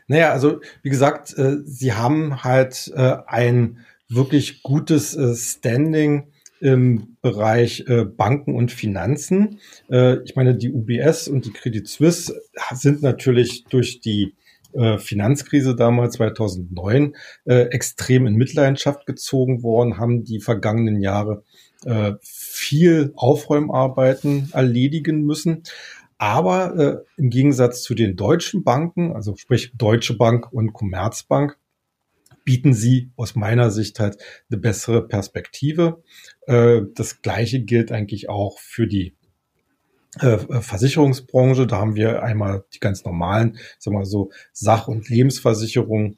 Naja, 0.07 0.31
also 0.31 0.61
wie 0.83 0.89
gesagt, 0.89 1.37
äh, 1.37 1.57
sie 1.65 1.93
haben 1.93 2.45
halt 2.45 2.91
äh, 2.95 3.17
ein 3.27 3.79
wirklich 4.07 4.63
gutes 4.63 5.15
äh, 5.15 5.35
Standing 5.35 6.30
im 6.61 7.17
Bereich 7.21 7.85
äh, 7.87 8.05
Banken 8.05 8.55
und 8.55 8.71
Finanzen. 8.71 9.59
Äh, 9.89 10.23
ich 10.23 10.35
meine, 10.35 10.55
die 10.55 10.71
UBS 10.71 11.27
und 11.27 11.45
die 11.45 11.51
Credit 11.51 11.87
Suisse 11.87 12.39
sind 12.73 13.01
natürlich 13.01 13.65
durch 13.65 13.99
die 13.99 14.35
äh, 14.73 14.97
Finanzkrise 14.99 15.75
damals 15.75 16.13
2009 16.15 17.15
äh, 17.45 17.63
extrem 17.71 18.25
in 18.25 18.35
Mitleidenschaft 18.35 19.05
gezogen 19.05 19.63
worden, 19.63 19.97
haben 19.97 20.23
die 20.23 20.39
vergangenen 20.39 21.01
Jahre 21.01 21.43
äh, 21.83 22.13
viel 22.21 23.11
Aufräumarbeiten 23.15 24.49
erledigen 24.53 25.23
müssen. 25.23 25.63
Aber 26.17 27.01
im 27.17 27.31
Gegensatz 27.31 27.81
zu 27.81 27.95
den 27.95 28.15
deutschen 28.15 28.63
Banken, 28.63 29.11
also 29.11 29.35
sprich 29.37 29.71
Deutsche 29.75 30.15
Bank 30.15 30.53
und 30.53 30.71
Commerzbank, 30.71 31.57
bieten 32.43 32.73
sie 32.73 33.11
aus 33.15 33.35
meiner 33.35 33.71
Sicht 33.71 33.99
halt 33.99 34.17
eine 34.49 34.59
bessere 34.59 35.07
Perspektive. 35.07 36.03
Äh, 36.47 36.81
das 36.93 37.21
Gleiche 37.21 37.61
gilt 37.61 37.91
eigentlich 37.91 38.29
auch 38.29 38.59
für 38.59 38.87
die 38.87 39.15
äh, 40.19 40.37
Versicherungsbranche. 40.37 41.67
Da 41.67 41.77
haben 41.77 41.95
wir 41.95 42.23
einmal 42.23 42.65
die 42.73 42.79
ganz 42.79 43.05
normalen, 43.05 43.57
sagen 43.79 43.97
wir 43.97 44.05
so, 44.05 44.31
Sach- 44.51 44.87
und 44.87 45.09
Lebensversicherungen 45.09 46.17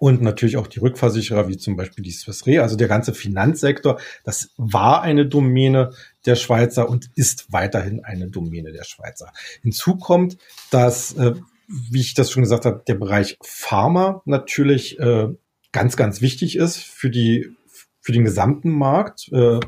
und 0.00 0.20
natürlich 0.20 0.56
auch 0.56 0.66
die 0.66 0.80
Rückversicherer, 0.80 1.48
wie 1.48 1.56
zum 1.56 1.76
Beispiel 1.76 2.04
die 2.04 2.10
Swiss 2.10 2.46
Re. 2.46 2.60
Also 2.62 2.76
der 2.76 2.88
ganze 2.88 3.14
Finanzsektor, 3.14 3.98
das 4.24 4.50
war 4.56 5.02
eine 5.02 5.26
Domäne 5.26 5.92
der 6.26 6.34
Schweizer 6.34 6.90
und 6.90 7.08
ist 7.14 7.52
weiterhin 7.52 8.04
eine 8.04 8.28
Domäne 8.28 8.72
der 8.72 8.84
Schweizer. 8.84 9.32
Hinzu 9.62 9.96
kommt, 9.96 10.36
dass 10.70 11.14
äh, 11.14 11.34
wie 11.68 12.00
ich 12.00 12.14
das 12.14 12.30
schon 12.30 12.42
gesagt 12.42 12.64
habe, 12.64 12.82
der 12.86 12.94
Bereich 12.94 13.38
Pharma 13.42 14.22
natürlich 14.24 14.98
äh, 14.98 15.28
ganz, 15.72 15.96
ganz 15.96 16.20
wichtig 16.20 16.56
ist 16.56 16.78
für 16.78 17.10
die 17.10 17.54
für 18.00 18.12
den 18.12 18.24
gesamten 18.24 18.70
Markt, 18.70 19.30
äh, 19.32 19.60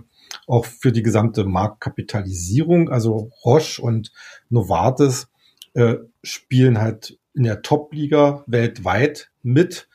auch 0.46 0.66
für 0.66 0.92
die 0.92 1.02
gesamte 1.02 1.44
Marktkapitalisierung. 1.44 2.90
Also 2.90 3.30
Roche 3.44 3.80
und 3.80 4.12
Novartis 4.50 5.28
äh, 5.72 5.96
spielen 6.22 6.78
halt 6.78 7.18
in 7.34 7.44
der 7.44 7.62
Top-Liga 7.62 8.44
weltweit 8.46 9.30
mit 9.42 9.88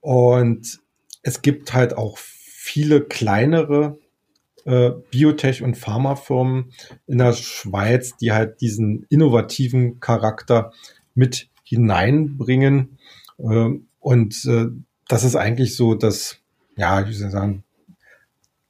und 0.00 0.80
es 1.22 1.42
gibt 1.42 1.72
halt 1.72 1.96
auch 1.96 2.18
viele 2.18 3.00
kleinere 3.00 3.98
äh, 4.64 4.90
Biotech- 5.10 5.62
und 5.62 5.76
Pharmafirmen 5.76 6.72
in 7.06 7.18
der 7.18 7.32
Schweiz, 7.32 8.16
die 8.16 8.32
halt 8.32 8.60
diesen 8.60 9.06
innovativen 9.08 10.00
Charakter 10.00 10.72
mit 11.16 11.48
hineinbringen. 11.64 12.98
Äh, 13.38 13.70
und 13.98 14.44
äh, 14.44 14.66
das 15.08 15.24
ist 15.24 15.36
eigentlich 15.36 15.76
so 15.76 15.94
das, 15.94 16.38
ja, 16.76 17.06
ich 17.06 17.18
sagen, 17.18 17.64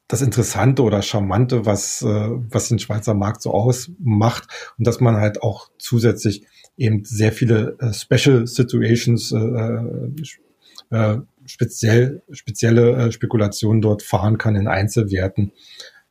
das 0.08 0.22
Interessante 0.22 0.82
oder 0.82 1.02
Charmante, 1.02 1.66
was, 1.66 2.02
äh, 2.02 2.06
was 2.06 2.68
den 2.68 2.78
Schweizer 2.78 3.14
Markt 3.14 3.42
so 3.42 3.52
ausmacht 3.52 4.48
und 4.78 4.86
dass 4.86 5.00
man 5.00 5.16
halt 5.16 5.42
auch 5.42 5.68
zusätzlich 5.78 6.46
eben 6.76 7.04
sehr 7.04 7.32
viele 7.32 7.76
äh, 7.80 7.92
Special 7.92 8.46
Situations, 8.46 9.32
äh, 9.32 11.18
speziell, 11.46 12.22
spezielle 12.30 13.10
Spekulationen 13.10 13.82
dort 13.82 14.02
fahren 14.02 14.38
kann 14.38 14.54
in 14.54 14.68
Einzelwerten, 14.68 15.52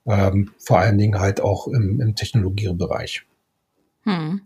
ähm, 0.05 0.51
vor 0.57 0.79
allen 0.79 0.97
Dingen 0.97 1.19
halt 1.19 1.39
auch 1.39 1.67
im, 1.67 2.01
im 2.01 2.15
Technologiebereich. 2.15 3.25
Hm. 4.03 4.41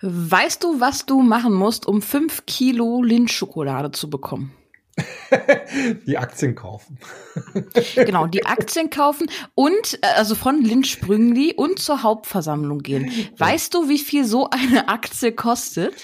Weißt 0.00 0.62
du, 0.62 0.80
was 0.80 1.06
du 1.06 1.22
machen 1.22 1.52
musst, 1.52 1.86
um 1.86 2.02
fünf 2.02 2.46
Kilo 2.46 3.02
Lindschokolade 3.02 3.90
zu 3.90 4.08
bekommen? 4.08 4.52
die 6.06 6.18
Aktien 6.18 6.54
kaufen. 6.54 6.98
genau, 7.94 8.26
die 8.26 8.46
Aktien 8.46 8.90
kaufen 8.90 9.30
und 9.54 9.98
äh, 10.02 10.06
also 10.16 10.34
von 10.34 10.62
Lind 10.62 10.86
Sprüngli 10.86 11.54
und 11.54 11.78
zur 11.78 12.02
Hauptversammlung 12.02 12.80
gehen. 12.80 13.12
Weißt 13.36 13.74
du, 13.74 13.88
wie 13.88 13.98
viel 13.98 14.24
so 14.24 14.50
eine 14.50 14.88
Aktie 14.88 15.32
kostet? 15.32 15.94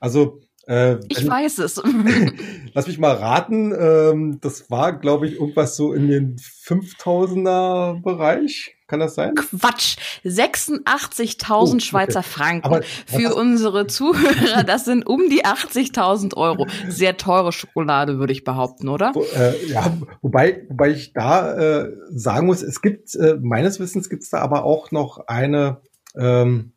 Also 0.00 0.40
Äh, 0.68 0.98
ich 1.08 1.26
weiß 1.26 1.58
es. 1.58 1.82
lass 2.74 2.86
mich 2.86 2.98
mal 2.98 3.14
raten. 3.14 3.72
Ähm, 3.72 4.38
das 4.40 4.70
war, 4.70 4.92
glaube 4.92 5.26
ich, 5.26 5.40
irgendwas 5.40 5.76
so 5.76 5.94
in 5.94 6.08
den 6.08 6.36
5000er 6.36 8.02
Bereich. 8.02 8.76
Kann 8.86 9.00
das 9.00 9.14
sein? 9.14 9.34
Quatsch. 9.34 9.96
86.000 10.24 11.46
oh, 11.48 11.78
Schweizer 11.78 12.20
okay. 12.20 12.28
Franken 12.28 12.66
Aber, 12.66 12.82
für 13.06 13.34
unsere 13.34 13.86
Zuhörer. 13.86 14.64
Das 14.64 14.84
sind 14.84 15.06
um 15.06 15.28
die 15.30 15.44
80.000 15.44 16.36
Euro. 16.36 16.66
Sehr 16.88 17.16
teure 17.16 17.52
Schokolade, 17.52 18.18
würde 18.18 18.32
ich 18.32 18.44
behaupten, 18.44 18.88
oder? 18.88 19.12
Wo, 19.14 19.22
äh, 19.22 19.66
ja, 19.66 19.96
wobei, 20.22 20.66
wobei 20.68 20.90
ich 20.90 21.12
da 21.12 21.54
äh, 21.54 21.92
sagen 22.10 22.46
muss, 22.46 22.62
es 22.62 22.80
gibt, 22.82 23.14
äh, 23.14 23.38
meines 23.40 23.80
Wissens 23.80 24.08
gibt 24.08 24.22
es 24.22 24.30
da 24.30 24.38
aber 24.38 24.64
auch 24.64 24.90
noch 24.90 25.26
eine, 25.26 25.80
ähm, 26.16 26.72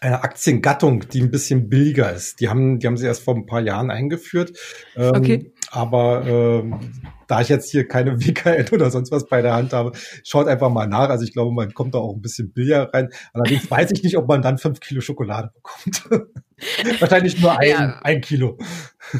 eine 0.00 0.22
Aktiengattung, 0.22 1.08
die 1.08 1.22
ein 1.22 1.30
bisschen 1.30 1.68
billiger 1.68 2.12
ist. 2.12 2.40
Die 2.40 2.48
haben, 2.48 2.78
die 2.78 2.86
haben 2.86 2.96
sie 2.96 3.06
erst 3.06 3.22
vor 3.22 3.34
ein 3.34 3.46
paar 3.46 3.60
Jahren 3.60 3.90
eingeführt. 3.90 4.52
Ähm, 4.96 5.12
okay. 5.14 5.52
Aber 5.70 6.24
ähm, 6.26 6.80
da 7.26 7.40
ich 7.40 7.48
jetzt 7.48 7.70
hier 7.70 7.88
keine 7.88 8.20
WKN 8.24 8.68
oder 8.72 8.90
sonst 8.90 9.10
was 9.10 9.26
bei 9.26 9.42
der 9.42 9.54
Hand 9.54 9.72
habe, 9.72 9.92
schaut 10.24 10.46
einfach 10.46 10.70
mal 10.70 10.86
nach. 10.86 11.08
Also 11.08 11.24
ich 11.24 11.32
glaube, 11.32 11.52
man 11.52 11.72
kommt 11.74 11.94
da 11.94 11.98
auch 11.98 12.14
ein 12.14 12.22
bisschen 12.22 12.52
billiger 12.52 12.92
rein. 12.92 13.10
Allerdings 13.32 13.70
weiß 13.70 13.90
ich 13.92 14.02
nicht, 14.02 14.16
ob 14.16 14.28
man 14.28 14.42
dann 14.42 14.58
fünf 14.58 14.80
Kilo 14.80 15.00
Schokolade 15.00 15.50
bekommt. 15.54 16.30
wahrscheinlich 17.00 17.40
nur 17.40 17.58
ein, 17.58 17.68
ja. 17.68 18.00
ein 18.02 18.20
Kilo. 18.20 18.58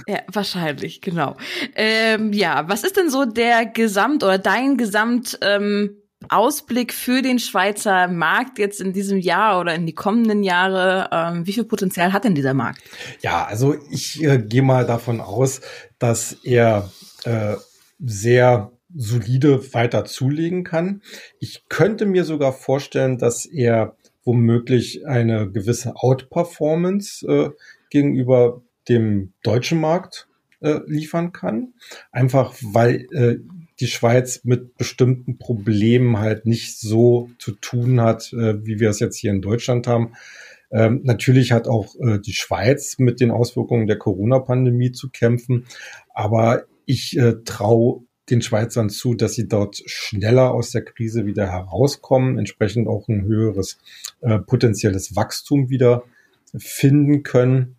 Ja, 0.07 0.21
wahrscheinlich, 0.33 1.01
genau. 1.01 1.37
Ähm, 1.75 2.33
ja, 2.33 2.69
was 2.69 2.85
ist 2.85 2.97
denn 2.97 3.11
so 3.11 3.25
der 3.25 3.67
Gesamt 3.67 4.25
oder 4.25 4.39
dein 4.39 4.77
Gesamt 4.77 5.39
ähm, 5.43 5.97
Ausblick 6.31 6.93
für 6.93 7.23
den 7.23 7.39
Schweizer 7.39 8.09
Markt 8.09 8.59
jetzt 8.59 8.81
in 8.81 8.93
diesem 8.93 9.19
Jahr 9.19 9.61
oder 9.61 9.75
in 9.75 9.87
die 9.87 9.95
kommenden 9.95 10.43
Jahre? 10.43 11.09
Ähm, 11.13 11.47
wie 11.47 11.53
viel 11.53 11.65
Potenzial 11.65 12.13
hat 12.13 12.25
denn 12.25 12.35
dieser 12.35 12.55
Markt? 12.55 12.83
Ja, 13.21 13.45
also 13.45 13.75
ich 13.91 14.23
äh, 14.23 14.39
gehe 14.39 14.63
mal 14.63 14.87
davon 14.87 15.21
aus, 15.21 15.61
dass 15.99 16.33
er 16.45 16.91
äh, 17.25 17.55
sehr 17.99 18.73
solide 18.95 19.73
weiter 19.75 20.05
zulegen 20.05 20.65
kann. 20.65 21.03
Ich 21.39 21.69
könnte 21.69 22.07
mir 22.07 22.25
sogar 22.25 22.53
vorstellen, 22.53 23.19
dass 23.19 23.47
er 23.47 23.97
womöglich 24.25 25.07
eine 25.07 25.51
gewisse 25.51 25.95
Outperformance 25.97 27.27
äh, 27.27 27.51
gegenüber 27.91 28.63
dem 28.89 29.33
deutschen 29.43 29.81
Markt 29.81 30.29
äh, 30.61 30.81
liefern 30.87 31.33
kann. 31.33 31.75
Einfach 32.11 32.55
weil 32.63 33.07
äh, 33.13 33.39
die 33.81 33.87
Schweiz 33.87 34.41
mit 34.45 34.77
bestimmten 34.77 35.39
Problemen 35.39 36.19
halt 36.19 36.47
nicht 36.47 36.79
so 36.79 37.31
zu 37.39 37.53
tun 37.53 38.01
hat, 38.01 38.33
äh, 38.33 38.65
wie 38.65 38.81
wir 38.81 38.91
es 38.91 39.01
jetzt 39.01 39.17
hier 39.17 39.31
in 39.31 39.43
Deutschland 39.43 39.87
haben. 39.87 40.13
Ähm, 40.71 41.01
natürlich 41.05 41.53
hat 41.53 41.69
auch 41.69 41.95
äh, 42.01 42.19
die 42.19 42.33
Schweiz 42.33 42.99
mit 42.99 43.21
den 43.21 43.31
Auswirkungen 43.31 43.87
der 43.87 43.99
Corona-Pandemie 43.99 44.93
zu 44.93 45.11
kämpfen, 45.11 45.67
aber 46.13 46.65
ich 46.87 47.17
äh, 47.19 47.35
traue 47.45 48.03
den 48.31 48.43
Schweizern 48.43 48.91
zu, 48.91 49.15
dass 49.15 49.35
sie 49.35 49.47
dort 49.47 49.83
schneller 49.87 50.53
aus 50.53 50.73
der 50.73 50.85
Krise 50.85 51.27
wieder 51.27 51.51
herauskommen, 51.51 52.39
entsprechend 52.39 52.89
auch 52.89 53.09
ein 53.09 53.25
höheres 53.25 53.79
äh, 54.21 54.39
potenzielles 54.39 55.15
Wachstum 55.15 55.71
wieder 55.71 56.03
finden 56.57 57.23
können. 57.23 57.76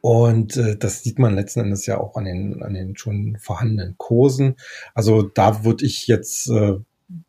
Und 0.00 0.56
äh, 0.56 0.76
das 0.76 1.02
sieht 1.02 1.18
man 1.18 1.34
letzten 1.34 1.60
Endes 1.60 1.86
ja 1.86 1.98
auch 1.98 2.16
an 2.16 2.24
den, 2.24 2.62
an 2.62 2.74
den 2.74 2.96
schon 2.96 3.36
vorhandenen 3.40 3.96
Kursen. 3.98 4.56
Also 4.94 5.22
da 5.22 5.64
würde 5.64 5.84
ich 5.84 6.06
jetzt 6.06 6.48
äh, 6.48 6.74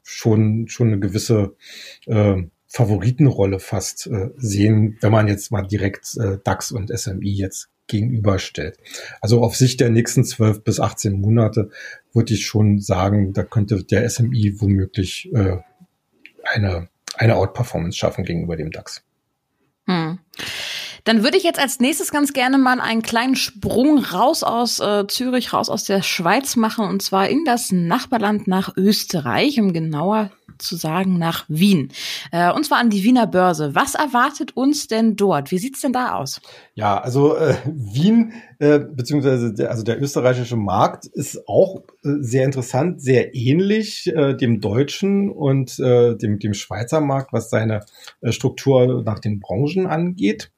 schon, 0.03 0.67
schon 0.67 0.88
eine 0.88 0.99
gewisse 0.99 1.55
äh, 2.05 2.43
Favoritenrolle 2.67 3.59
fast 3.59 4.07
äh, 4.07 4.29
sehen, 4.38 4.97
wenn 5.01 5.11
man 5.11 5.27
jetzt 5.27 5.51
mal 5.51 5.63
direkt 5.63 6.15
äh, 6.17 6.38
DAX 6.43 6.71
und 6.71 6.95
SMI 6.95 7.31
jetzt 7.31 7.69
gegenüberstellt. 7.88 8.77
Also 9.19 9.41
auf 9.41 9.55
Sicht 9.55 9.79
der 9.79 9.89
nächsten 9.89 10.23
12 10.23 10.63
bis 10.63 10.79
18 10.79 11.19
Monate 11.19 11.71
würde 12.13 12.35
ich 12.35 12.45
schon 12.45 12.79
sagen, 12.79 13.33
da 13.33 13.43
könnte 13.43 13.83
der 13.83 14.07
SMI 14.07 14.61
womöglich 14.61 15.29
äh, 15.33 15.57
eine, 16.43 16.89
eine 17.15 17.35
Outperformance 17.35 17.97
schaffen 17.97 18.23
gegenüber 18.23 18.55
dem 18.55 18.69
DAX. 18.69 19.03
Hm. 19.88 20.19
Dann 21.10 21.24
würde 21.24 21.38
ich 21.38 21.44
jetzt 21.44 21.58
als 21.58 21.80
nächstes 21.80 22.12
ganz 22.12 22.34
gerne 22.34 22.60
mal 22.60 22.80
einen 22.80 23.01
kleinen 23.01 23.36
Sprung 23.36 23.98
raus 23.98 24.44
aus 24.44 24.80
äh, 24.80 25.08
Zürich, 25.08 25.54
raus 25.54 25.68
aus 25.68 25.84
der 25.84 26.04
Schweiz 26.04 26.56
machen 26.56 26.86
und 26.86 27.01
zwar 27.01 27.28
in 27.30 27.46
das 27.46 27.72
Nachbarland 27.72 28.48
nach 28.48 28.78
Österreich, 28.78 29.60
um 29.60 29.74
genauer 29.74 30.30
zu 30.60 30.75
sagen 30.75 31.18
nach 31.18 31.46
Wien. 31.48 31.92
Äh, 32.32 32.54
und 32.54 32.63
zwar 32.63 32.78
an 32.78 32.92
die 32.92 33.04
Wiener 33.04 33.25
Börse. 33.25 33.74
Was 33.74 33.96
erwartet 33.96 34.56
uns 34.56 34.86
denn 34.86 35.16
dort? 35.16 35.50
Wie 35.50 35.58
sieht's 35.58 35.82
denn 35.82 35.94
da 35.94 36.13
aus? 36.13 36.42
Ja, 36.75 37.00
also 37.00 37.36
äh, 37.36 37.56
Wien 37.66 38.34
äh, 38.60 38.78
beziehungsweise 38.78 39.52
der, 39.52 39.72
also 39.72 39.82
der 39.82 40.00
österreichische 40.00 40.58
Markt 40.58 41.08
ist 41.08 41.48
auch 41.48 41.82
äh, 42.04 42.10
sehr 42.19 42.45
interessant, 42.45 43.02
sehr 43.02 43.34
ähnlich 43.34 44.06
äh, 44.15 44.36
dem 44.36 44.62
deutschen 44.62 45.32
und 45.32 45.80
äh, 45.80 46.15
dem, 46.17 46.38
dem 46.38 46.54
Schweizer 46.54 47.02
Markt, 47.02 47.34
was 47.34 47.50
seine 47.50 47.84
äh, 48.22 48.32
Struktur 48.32 49.02
nach 49.02 49.17
den 49.17 49.39
Branchen 49.39 49.88
angeht 49.88 50.52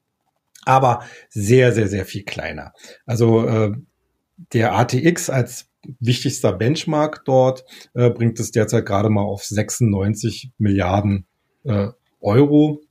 aber 0.65 1.03
sehr, 1.29 1.73
sehr, 1.73 1.87
sehr 1.87 2.05
viel 2.05 2.23
kleiner. 2.23 2.73
Also 3.05 3.47
äh, 3.47 3.73
der 4.53 4.73
ATX 4.73 5.29
als 5.29 5.67
wichtigster 5.99 6.53
Benchmark 6.53 7.23
dort 7.25 7.65
äh, 7.93 8.09
bringt 8.09 8.39
es 8.39 8.51
derzeit 8.51 8.85
gerade 8.85 9.09
mal 9.09 9.23
auf 9.23 9.43
96 9.43 10.51
Milliarden 10.57 11.25
äh, 11.63 11.87
Euro. 12.19 12.81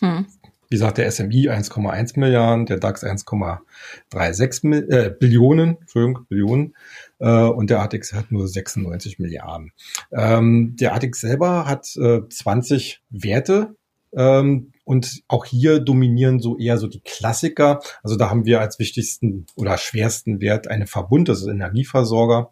Hm. 0.00 0.26
Wie 0.70 0.76
gesagt, 0.76 0.98
der 0.98 1.10
SMI 1.10 1.50
1,1 1.50 2.18
Milliarden, 2.18 2.66
der 2.66 2.78
DAX 2.78 3.04
1,36 3.04 4.90
äh, 4.90 5.10
Billionen, 5.10 5.76
Entschuldigung, 5.80 6.26
Billionen 6.28 6.74
äh, 7.20 7.28
und 7.28 7.70
der 7.70 7.82
ATX 7.82 8.12
hat 8.12 8.32
nur 8.32 8.48
96 8.48 9.18
Milliarden. 9.18 9.72
Ähm, 10.10 10.74
der 10.76 10.94
ATX 10.94 11.20
selber 11.20 11.66
hat 11.66 11.94
äh, 11.96 12.22
20 12.28 13.02
Werte, 13.10 13.76
ähm, 14.16 14.72
und 14.84 15.22
auch 15.28 15.44
hier 15.44 15.80
dominieren 15.80 16.40
so 16.40 16.58
eher 16.58 16.78
so 16.78 16.86
die 16.86 17.00
Klassiker. 17.00 17.80
Also 18.02 18.16
da 18.16 18.30
haben 18.30 18.44
wir 18.44 18.60
als 18.60 18.78
wichtigsten 18.78 19.46
oder 19.56 19.78
schwersten 19.78 20.40
Wert 20.40 20.68
eine 20.68 20.86
Verbund, 20.86 21.28
das 21.28 21.40
ist 21.40 21.48
Energieversorger. 21.48 22.50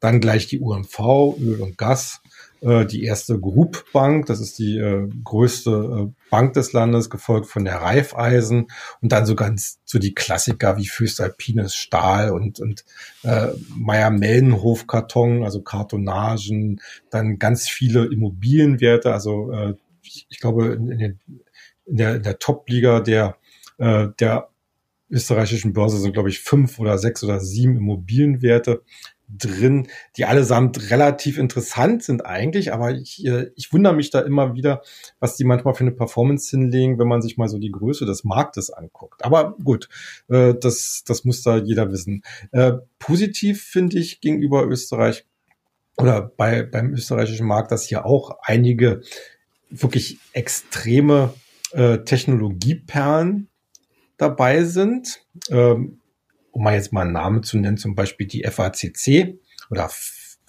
Dann 0.00 0.20
gleich 0.20 0.46
die 0.46 0.60
UMV, 0.60 0.98
Öl 1.38 1.60
und 1.60 1.76
Gas. 1.78 2.22
Äh, 2.62 2.84
die 2.86 3.04
erste 3.04 3.38
Group 3.38 3.84
Bank, 3.92 4.26
das 4.26 4.40
ist 4.40 4.58
die 4.58 4.76
äh, 4.78 5.08
größte 5.24 5.70
äh, 5.70 6.28
Bank 6.30 6.52
des 6.54 6.72
Landes, 6.72 7.08
gefolgt 7.08 7.46
von 7.46 7.64
der 7.64 7.76
Raiffeisen 7.76 8.66
und 9.00 9.12
dann 9.12 9.24
so 9.24 9.34
ganz 9.34 9.78
so 9.84 9.98
die 9.98 10.14
Klassiker 10.14 10.76
wie 10.76 10.86
Füßalpines 10.86 11.74
Stahl 11.74 12.30
und, 12.30 12.60
und 12.60 12.84
äh, 13.22 13.48
Meier-Meldenhof 13.76 14.86
Karton, 14.86 15.42
also 15.42 15.62
Kartonagen, 15.62 16.80
dann 17.08 17.38
ganz 17.38 17.68
viele 17.68 18.06
Immobilienwerte, 18.06 19.12
also 19.12 19.52
äh, 19.52 19.74
ich, 20.28 20.40
glaube 20.40 20.72
in, 20.72 20.90
in 20.90 20.98
den 20.98 21.20
in 21.90 21.96
der, 21.96 22.16
in 22.16 22.22
der 22.22 22.38
Top-Liga 22.38 23.00
der, 23.00 23.36
äh, 23.78 24.08
der 24.18 24.48
österreichischen 25.10 25.72
Börse 25.72 25.98
sind, 25.98 26.12
glaube 26.12 26.28
ich, 26.28 26.40
fünf 26.40 26.78
oder 26.78 26.98
sechs 26.98 27.24
oder 27.24 27.40
sieben 27.40 27.76
Immobilienwerte 27.76 28.82
drin, 29.28 29.88
die 30.16 30.24
allesamt 30.24 30.90
relativ 30.90 31.38
interessant 31.38 32.02
sind 32.02 32.26
eigentlich, 32.26 32.72
aber 32.72 32.92
ich, 32.92 33.24
äh, 33.24 33.50
ich 33.54 33.72
wundere 33.72 33.94
mich 33.94 34.10
da 34.10 34.20
immer 34.20 34.54
wieder, 34.54 34.82
was 35.20 35.36
die 35.36 35.44
manchmal 35.44 35.74
für 35.74 35.82
eine 35.84 35.92
Performance 35.92 36.50
hinlegen, 36.50 36.98
wenn 36.98 37.06
man 37.06 37.22
sich 37.22 37.36
mal 37.36 37.48
so 37.48 37.58
die 37.58 37.70
Größe 37.70 38.06
des 38.06 38.24
Marktes 38.24 38.70
anguckt. 38.70 39.24
Aber 39.24 39.56
gut, 39.62 39.88
äh, 40.28 40.54
das, 40.54 41.04
das 41.06 41.24
muss 41.24 41.42
da 41.42 41.58
jeder 41.58 41.92
wissen. 41.92 42.22
Äh, 42.50 42.74
positiv 42.98 43.62
finde 43.62 43.98
ich 43.98 44.20
gegenüber 44.20 44.66
Österreich 44.66 45.26
oder 45.96 46.22
bei, 46.22 46.62
beim 46.62 46.92
österreichischen 46.92 47.46
Markt, 47.46 47.70
dass 47.70 47.84
hier 47.84 48.06
auch 48.06 48.38
einige 48.42 49.02
wirklich 49.70 50.18
extreme 50.32 51.34
äh, 51.72 51.98
Technologieperlen 51.98 53.48
dabei 54.16 54.64
sind. 54.64 55.24
Ähm, 55.50 56.00
um 56.52 56.64
mal 56.64 56.74
jetzt 56.74 56.92
mal 56.92 57.02
einen 57.02 57.12
Namen 57.12 57.42
zu 57.42 57.58
nennen, 57.58 57.76
zum 57.76 57.94
Beispiel 57.94 58.26
die 58.26 58.42
FACC 58.42 59.38
oder 59.70 59.88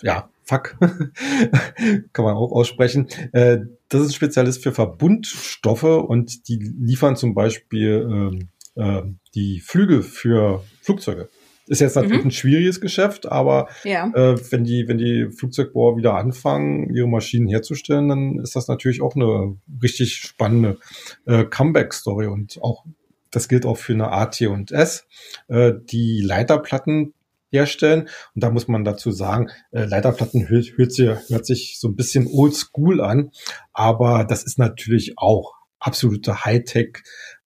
ja, 0.02 0.30
FAC 0.46 0.78
kann 2.14 2.26
man 2.26 2.36
auch 2.36 2.52
aussprechen. 2.52 3.08
Äh, 3.34 3.60
das 3.90 4.02
ist 4.02 4.16
Spezialist 4.16 4.64
für 4.64 4.72
Verbundstoffe 4.72 5.84
und 5.84 6.48
die 6.48 6.58
liefern 6.58 7.16
zum 7.16 7.34
Beispiel 7.34 8.42
äh, 8.76 8.82
äh, 8.82 9.04
die 9.36 9.60
Flügel 9.60 10.02
für 10.02 10.64
Flugzeuge. 10.82 11.30
Ist 11.72 11.80
jetzt 11.80 11.96
natürlich 11.96 12.20
mhm. 12.20 12.28
ein 12.28 12.32
schwieriges 12.32 12.82
Geschäft, 12.82 13.32
aber 13.32 13.70
ja. 13.86 14.12
äh, 14.14 14.36
wenn 14.52 14.66
die, 14.66 14.90
wenn 14.90 14.98
die 14.98 15.30
Flugzeugbauer 15.32 15.96
wieder 15.96 16.16
anfangen, 16.16 16.94
ihre 16.94 17.08
Maschinen 17.08 17.48
herzustellen, 17.48 18.10
dann 18.10 18.40
ist 18.40 18.58
das 18.58 18.68
natürlich 18.68 19.02
auch 19.02 19.16
eine 19.16 19.56
richtig 19.82 20.16
spannende 20.16 20.80
äh, 21.26 21.46
Comeback-Story 21.46 22.28
und 22.28 22.62
auch 22.62 22.84
das 23.30 23.48
gilt 23.48 23.66
auch 23.66 23.78
für 23.78 23.94
eine 23.94 24.12
AT 24.12 24.42
und 24.42 24.74
S, 24.74 25.08
äh, 25.48 25.72
die 25.74 26.20
Leiterplatten 26.22 27.14
herstellen. 27.54 28.10
Und 28.36 28.44
da 28.44 28.50
muss 28.50 28.68
man 28.68 28.84
dazu 28.84 29.12
sagen, 29.12 29.48
äh, 29.72 29.86
Leiterplatten 29.86 30.50
hört, 30.50 30.78
hört, 30.78 30.92
sich, 30.92 31.08
hört 31.30 31.46
sich 31.46 31.78
so 31.80 31.88
ein 31.88 31.96
bisschen 31.96 32.28
oldschool 32.28 33.00
an, 33.00 33.32
aber 33.72 34.26
das 34.26 34.44
ist 34.44 34.60
natürlich 34.60 35.14
auch 35.16 35.54
absolute 35.80 36.44
Hightech, 36.44 36.98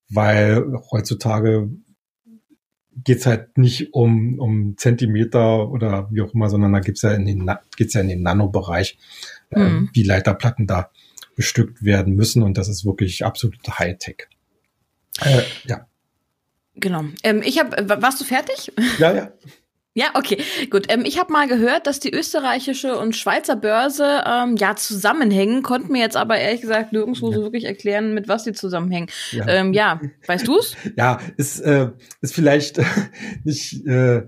weil 0.10 0.66
heutzutage 0.90 1.70
geht's 3.04 3.26
halt 3.26 3.58
nicht 3.58 3.94
um, 3.94 4.40
um 4.40 4.78
Zentimeter 4.78 5.70
oder 5.70 6.08
wie 6.12 6.22
auch 6.22 6.34
immer, 6.34 6.50
sondern 6.50 6.74
da 6.74 6.80
gibt's 6.80 7.02
ja 7.02 7.14
in 7.14 7.26
den, 7.26 7.52
geht's 7.76 7.94
ja 7.94 8.02
in 8.02 8.08
den 8.08 8.24
Nanobereich, 8.24 8.98
äh, 9.52 9.60
mhm. 9.60 9.90
wie 9.94 10.04
Leiterplatten 10.04 10.68
da 10.68 10.90
bestückt 11.36 11.84
werden 11.84 12.16
müssen. 12.16 12.44
Und 12.44 12.58
das 12.58 12.70
ist 12.70 12.86
wirklich 12.86 13.26
absolut 13.26 13.58
Hightech. 13.68 14.28
Äh, 15.22 15.42
ja. 15.66 15.88
Genau. 16.76 17.06
Ähm, 17.24 17.42
ich 17.44 17.60
habe, 17.60 18.02
warst 18.02 18.20
du 18.22 18.26
fertig? 18.26 18.72
Ja, 19.00 19.14
ja. 19.14 19.32
Ja, 19.98 20.08
okay, 20.14 20.44
gut. 20.70 20.88
Ähm, 20.90 21.06
ich 21.06 21.18
habe 21.18 21.32
mal 21.32 21.48
gehört, 21.48 21.88
dass 21.88 22.02
die 22.02 22.14
österreichische 22.14 22.98
und 22.98 23.16
Schweizer 23.16 23.56
Börse 23.56 24.26
ähm, 24.28 24.58
ja 24.58 24.76
zusammenhängen, 24.76 25.64
konnten 25.64 25.94
mir 25.94 26.02
jetzt 26.02 26.18
aber 26.18 26.38
ehrlich 26.38 26.60
gesagt 26.60 26.92
nirgendwo 26.92 27.30
ja. 27.30 27.38
so 27.38 27.44
wirklich 27.44 27.64
erklären, 27.64 28.14
mit 28.14 28.28
was 28.28 28.44
die 28.44 28.52
zusammenhängen. 28.52 29.08
Ja, 29.32 29.48
ähm, 29.48 29.72
ja. 29.72 30.02
weißt 30.28 30.46
du's? 30.46 30.76
Ja, 30.98 31.20
ist, 31.38 31.62
äh, 31.62 31.92
ist 32.20 32.36
vielleicht 32.36 32.82
nicht, 33.46 33.86
äh, 33.86 34.24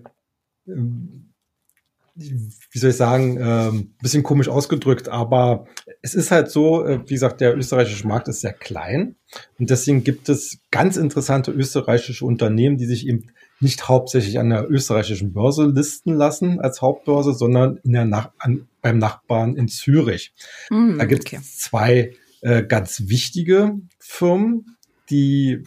wie 2.15 2.79
soll 2.79 2.91
ich 2.91 2.95
sagen, 2.95 3.37
ähm, 3.41 3.93
bisschen 4.01 4.23
komisch 4.23 4.47
ausgedrückt, 4.47 5.09
aber 5.09 5.67
es 6.01 6.15
ist 6.15 6.31
halt 6.31 6.49
so, 6.49 6.85
äh, 6.85 7.01
wie 7.05 7.13
gesagt, 7.13 7.41
der 7.41 7.57
österreichische 7.57 8.07
Markt 8.07 8.29
ist 8.29 8.39
sehr 8.39 8.53
klein 8.53 9.15
und 9.59 9.69
deswegen 9.69 10.05
gibt 10.05 10.29
es 10.29 10.59
ganz 10.71 10.95
interessante 10.95 11.51
österreichische 11.51 12.25
Unternehmen, 12.25 12.77
die 12.77 12.85
sich 12.85 13.05
eben 13.05 13.31
nicht 13.59 13.87
hauptsächlich 13.87 14.39
an 14.39 14.49
der 14.49 14.69
österreichischen 14.69 15.33
Börse 15.33 15.65
listen 15.65 16.13
lassen 16.13 16.59
als 16.59 16.81
Hauptbörse, 16.81 17.33
sondern 17.33 17.77
in 17.83 17.93
der 17.93 18.05
Nach 18.05 18.31
an, 18.37 18.67
beim 18.81 18.97
Nachbarn 18.99 19.55
in 19.55 19.67
Zürich. 19.67 20.33
Mm, 20.69 20.97
da 20.97 21.05
gibt 21.05 21.25
es 21.25 21.33
okay. 21.33 21.43
zwei 21.43 22.13
äh, 22.41 22.63
ganz 22.63 23.03
wichtige 23.07 23.75
Firmen, 23.99 24.77
die 25.09 25.63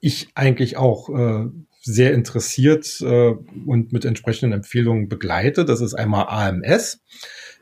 ich 0.00 0.28
eigentlich 0.34 0.76
auch 0.76 1.08
äh, 1.08 1.46
sehr 1.82 2.12
interessiert 2.12 3.00
äh, 3.00 3.34
und 3.66 3.92
mit 3.92 4.04
entsprechenden 4.04 4.52
Empfehlungen 4.52 5.08
begleite. 5.08 5.64
Das 5.64 5.80
ist 5.80 5.94
einmal 5.94 6.26
AMS. 6.28 7.00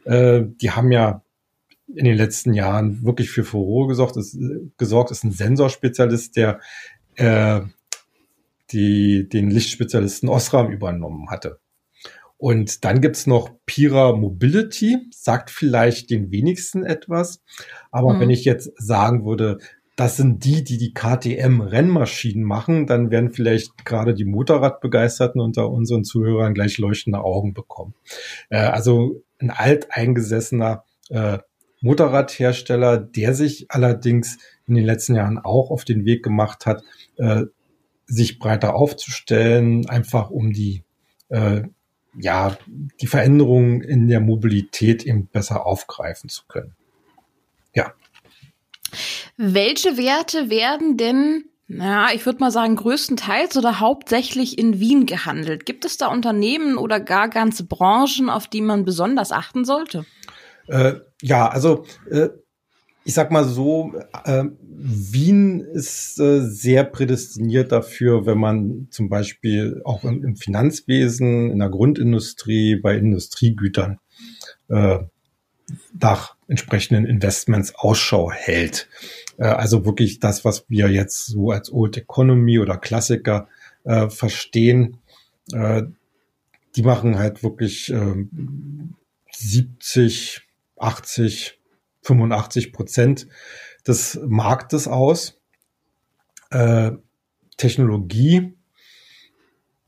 Äh, 0.04 0.42
die 0.60 0.72
haben 0.72 0.90
ja 0.90 1.22
in 1.94 2.04
den 2.04 2.16
letzten 2.16 2.52
Jahren 2.52 3.04
wirklich 3.04 3.30
für 3.30 3.44
Furore 3.44 3.88
gesorgt. 3.88 4.16
Ist, 4.16 4.36
gesorgt 4.76 5.10
ist 5.10 5.24
ein 5.24 5.32
Sensorspezialist, 5.32 6.36
der 6.36 6.60
äh, 7.14 7.60
die 8.72 9.28
den 9.28 9.50
Lichtspezialisten 9.50 10.28
Osram 10.28 10.70
übernommen 10.70 11.30
hatte. 11.30 11.60
Und 12.36 12.84
dann 12.84 13.00
gibt's 13.00 13.26
noch 13.26 13.50
Pira 13.66 14.12
Mobility, 14.12 14.98
sagt 15.10 15.50
vielleicht 15.50 16.10
den 16.10 16.30
wenigsten 16.30 16.84
etwas. 16.84 17.42
Aber 17.90 18.14
mhm. 18.14 18.20
wenn 18.20 18.30
ich 18.30 18.44
jetzt 18.44 18.70
sagen 18.76 19.24
würde, 19.24 19.58
das 19.96 20.16
sind 20.16 20.44
die, 20.44 20.62
die 20.62 20.78
die 20.78 20.94
KTM-Rennmaschinen 20.94 22.44
machen, 22.44 22.86
dann 22.86 23.10
werden 23.10 23.32
vielleicht 23.32 23.84
gerade 23.84 24.14
die 24.14 24.24
Motorradbegeisterten 24.24 25.40
unter 25.40 25.68
unseren 25.68 26.04
Zuhörern 26.04 26.54
gleich 26.54 26.78
leuchtende 26.78 27.18
Augen 27.18 27.52
bekommen. 27.52 27.94
Äh, 28.48 28.58
also 28.58 29.24
ein 29.40 29.50
alteingesessener 29.50 30.84
äh, 31.08 31.38
Motorradhersteller, 31.80 32.98
der 32.98 33.34
sich 33.34 33.66
allerdings 33.70 34.38
in 34.68 34.76
den 34.76 34.84
letzten 34.84 35.16
Jahren 35.16 35.38
auch 35.38 35.72
auf 35.72 35.84
den 35.84 36.04
Weg 36.04 36.22
gemacht 36.22 36.66
hat, 36.66 36.84
äh, 37.16 37.46
sich 38.08 38.38
breiter 38.38 38.74
aufzustellen, 38.74 39.88
einfach 39.88 40.30
um 40.30 40.52
die, 40.52 40.82
äh, 41.28 41.62
ja, 42.18 42.56
die 43.00 43.06
Veränderungen 43.06 43.82
in 43.82 44.08
der 44.08 44.20
Mobilität 44.20 45.04
eben 45.04 45.26
besser 45.26 45.66
aufgreifen 45.66 46.28
zu 46.28 46.42
können. 46.48 46.74
Ja. 47.74 47.92
Welche 49.36 49.96
Werte 49.96 50.50
werden 50.50 50.96
denn 50.96 51.44
ja, 51.70 52.08
ich 52.14 52.24
würde 52.24 52.38
mal 52.38 52.50
sagen, 52.50 52.76
größtenteils 52.76 53.54
oder 53.58 53.78
hauptsächlich 53.78 54.58
in 54.58 54.80
Wien 54.80 55.04
gehandelt. 55.04 55.66
Gibt 55.66 55.84
es 55.84 55.98
da 55.98 56.06
Unternehmen 56.06 56.78
oder 56.78 56.98
gar 56.98 57.28
ganze 57.28 57.64
Branchen, 57.64 58.30
auf 58.30 58.48
die 58.48 58.62
man 58.62 58.86
besonders 58.86 59.32
achten 59.32 59.66
sollte? 59.66 60.06
Äh, 60.66 60.94
ja, 61.20 61.46
also 61.46 61.84
äh, 62.10 62.28
ich 63.08 63.14
sag 63.14 63.30
mal 63.30 63.44
so, 63.46 63.94
äh, 64.26 64.44
Wien 64.60 65.60
ist 65.60 66.20
äh, 66.20 66.42
sehr 66.42 66.84
prädestiniert 66.84 67.72
dafür, 67.72 68.26
wenn 68.26 68.36
man 68.36 68.88
zum 68.90 69.08
Beispiel 69.08 69.80
auch 69.86 70.04
im, 70.04 70.22
im 70.22 70.36
Finanzwesen, 70.36 71.50
in 71.50 71.58
der 71.58 71.70
Grundindustrie, 71.70 72.76
bei 72.76 72.98
Industriegütern 72.98 73.98
äh, 74.68 74.98
nach 75.98 76.36
entsprechenden 76.48 77.06
Investments 77.06 77.74
Ausschau 77.74 78.30
hält. 78.30 78.90
Äh, 79.38 79.44
also 79.44 79.86
wirklich 79.86 80.20
das, 80.20 80.44
was 80.44 80.66
wir 80.68 80.90
jetzt 80.90 81.28
so 81.28 81.50
als 81.50 81.72
Old 81.72 81.96
Economy 81.96 82.58
oder 82.58 82.76
Klassiker 82.76 83.48
äh, 83.84 84.10
verstehen. 84.10 84.98
Äh, 85.54 85.84
die 86.76 86.82
machen 86.82 87.18
halt 87.18 87.42
wirklich 87.42 87.90
äh, 87.90 88.26
70, 89.32 90.42
80 90.76 91.57
85 92.08 92.72
Prozent 92.72 93.26
des 93.86 94.18
Marktes 94.26 94.88
aus. 94.88 95.40
Äh, 96.50 96.92
Technologie, 97.56 98.54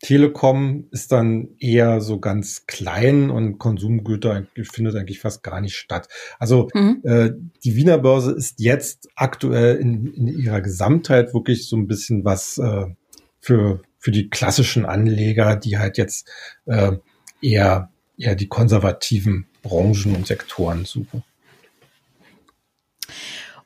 Telekom 0.02 0.88
ist 0.90 1.12
dann 1.12 1.48
eher 1.58 2.00
so 2.00 2.18
ganz 2.18 2.66
klein 2.66 3.30
und 3.30 3.58
Konsumgüter 3.58 4.46
findet 4.62 4.96
eigentlich 4.96 5.20
fast 5.20 5.42
gar 5.42 5.60
nicht 5.60 5.76
statt. 5.76 6.08
Also 6.38 6.68
mhm. 6.74 7.02
äh, 7.04 7.30
die 7.64 7.76
Wiener 7.76 7.98
Börse 7.98 8.32
ist 8.32 8.60
jetzt 8.60 9.08
aktuell 9.14 9.76
in, 9.76 10.12
in, 10.14 10.26
ihrer 10.26 10.62
Gesamtheit 10.62 11.34
wirklich 11.34 11.68
so 11.68 11.76
ein 11.76 11.86
bisschen 11.86 12.24
was 12.24 12.56
äh, 12.58 12.86
für, 13.40 13.82
für 13.98 14.10
die 14.10 14.30
klassischen 14.30 14.86
Anleger, 14.86 15.56
die 15.56 15.76
halt 15.76 15.98
jetzt 15.98 16.30
äh, 16.64 16.92
eher, 17.42 17.90
eher 18.16 18.34
die 18.34 18.48
konservativen 18.48 19.46
Branchen 19.62 20.16
und 20.16 20.26
Sektoren 20.26 20.86
suchen. 20.86 21.22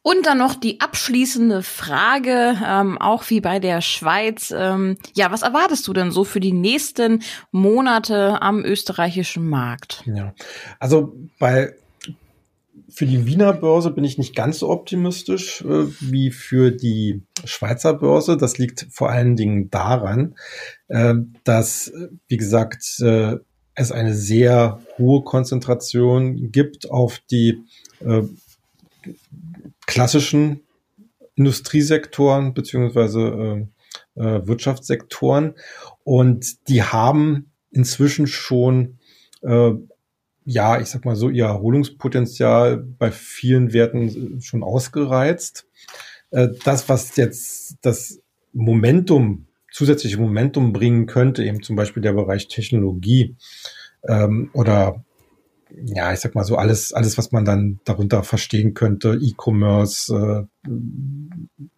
Und 0.07 0.27
dann 0.27 0.37
noch 0.37 0.55
die 0.55 0.83
abschließende 0.83 1.63
Frage, 1.63 2.59
ähm, 2.63 2.99
auch 2.99 3.31
wie 3.31 3.41
bei 3.41 3.59
der 3.59 3.81
Schweiz. 3.81 4.53
Ähm, 4.55 4.99
ja, 5.15 5.33
was 5.33 5.41
erwartest 5.41 5.89
du 5.89 5.95
denn 5.95 6.11
so 6.11 6.25
für 6.25 6.41
die 6.41 6.53
nächsten 6.53 7.23
Monate 7.53 8.43
am 8.43 8.63
österreichischen 8.67 9.49
Markt? 9.49 10.03
Ja, 10.05 10.35
also 10.79 11.15
bei 11.39 11.75
für 12.91 13.07
die 13.07 13.25
Wiener 13.25 13.55
Börse 13.55 13.91
bin 13.91 14.05
ich 14.05 14.19
nicht 14.19 14.37
ganz 14.37 14.59
so 14.59 14.69
optimistisch 14.69 15.63
äh, 15.63 15.87
wie 16.01 16.31
für 16.31 16.71
die 16.71 17.23
Schweizer 17.47 17.95
Börse. 17.95 18.37
Das 18.37 18.59
liegt 18.59 18.87
vor 18.91 19.09
allen 19.09 19.37
Dingen 19.37 19.71
daran, 19.71 20.35
äh, 20.89 21.15
dass, 21.45 21.91
wie 22.29 22.37
gesagt, 22.37 23.01
äh, 23.01 23.37
es 23.75 23.91
eine 23.91 24.15
sehr 24.15 24.83
hohe 24.99 25.25
Konzentration 25.25 26.53
gibt 26.53 26.91
auf 26.91 27.21
die 27.31 27.65
äh, 28.01 28.23
klassischen 29.87 30.61
Industriesektoren 31.35 32.55
beziehungsweise 32.55 33.69
äh, 34.17 34.21
äh, 34.21 34.47
Wirtschaftssektoren 34.47 35.55
und 36.05 36.69
die 36.69 36.83
haben 36.83 37.51
inzwischen 37.71 38.27
schon 38.27 38.99
äh, 39.43 39.73
ja, 40.47 40.81
ich 40.81 40.89
sag 40.89 41.05
mal 41.05 41.17
so, 41.17 41.31
ihr 41.31 41.47
Erholungspotenzial 41.47 42.77
bei 42.77 43.11
vielen 43.11 43.73
Werten 43.73 44.41
schon 44.41 44.63
ausgereizt. 44.63 45.67
Äh, 46.31 46.49
das, 46.65 46.89
was 46.89 47.17
jetzt 47.17 47.79
das 47.83 48.21
Momentum, 48.53 49.47
zusätzliche 49.73 50.19
Momentum 50.19 50.73
bringen 50.73 51.07
könnte, 51.07 51.45
eben 51.45 51.63
zum 51.63 51.77
Beispiel 51.77 52.03
der 52.03 52.13
Bereich 52.13 52.49
Technologie 52.49 53.37
ähm, 54.07 54.51
oder 54.53 55.05
ja, 55.71 56.13
ich 56.13 56.21
sag 56.21 56.35
mal 56.35 56.45
so 56.45 56.57
alles, 56.57 56.93
alles, 56.93 57.19
was 57.19 57.33
man 57.33 57.45
dann 57.45 57.81
darunter 57.85 58.23
verstehen 58.23 58.75
könnte, 58.75 59.19
E-Commerce, 59.21 60.47
äh, 60.67 60.71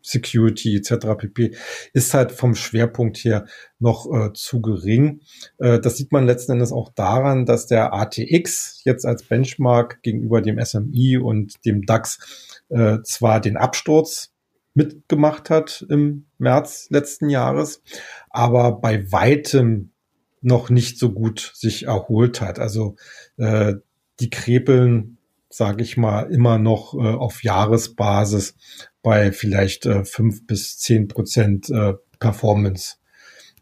Security 0.03 0.77
etc. 0.77 1.07
pp, 1.17 1.57
ist 1.93 2.15
halt 2.15 2.33
vom 2.33 2.55
Schwerpunkt 2.55 3.19
her 3.19 3.47
noch 3.79 4.07
äh, 4.13 4.33
zu 4.33 4.61
gering. 4.61 5.21
Äh, 5.59 5.81
das 5.81 5.97
sieht 5.97 6.13
man 6.13 6.27
letzten 6.27 6.53
Endes 6.53 6.73
auch 6.73 6.93
daran, 6.95 7.47
dass 7.47 7.67
der 7.67 7.93
ATX 7.93 8.83
jetzt 8.85 9.05
als 9.05 9.23
Benchmark 9.23 10.03
gegenüber 10.03 10.43
dem 10.43 10.63
SMI 10.65 11.19
und 11.19 11.65
dem 11.65 11.87
DAX 11.87 12.59
äh, 12.69 12.99
zwar 13.03 13.41
den 13.41 13.57
Absturz 13.57 14.33
mitgemacht 14.75 15.49
hat 15.51 15.87
im 15.89 16.27
März 16.39 16.89
letzten 16.91 17.31
Jahres, 17.31 17.83
aber 18.29 18.73
bei 18.73 19.11
weitem 19.11 19.93
noch 20.41 20.71
nicht 20.71 20.99
so 20.99 21.13
gut 21.13 21.53
sich 21.55 21.87
erholt 21.87 22.41
hat. 22.41 22.59
Also 22.59 22.97
äh, 23.37 23.75
die 24.21 24.31
krepeln, 24.31 25.19
sage 25.49 25.83
ich 25.83 25.97
mal, 25.97 26.31
immer 26.33 26.59
noch 26.59 26.95
äh, 26.95 26.99
auf 26.99 27.43
Jahresbasis 27.43 28.55
bei 29.03 29.33
vielleicht 29.33 29.87
äh, 29.87 30.05
fünf 30.05 30.47
bis 30.47 30.79
zehn 30.79 31.09
Prozent 31.09 31.71
äh, 31.71 31.95
Performance 32.19 32.97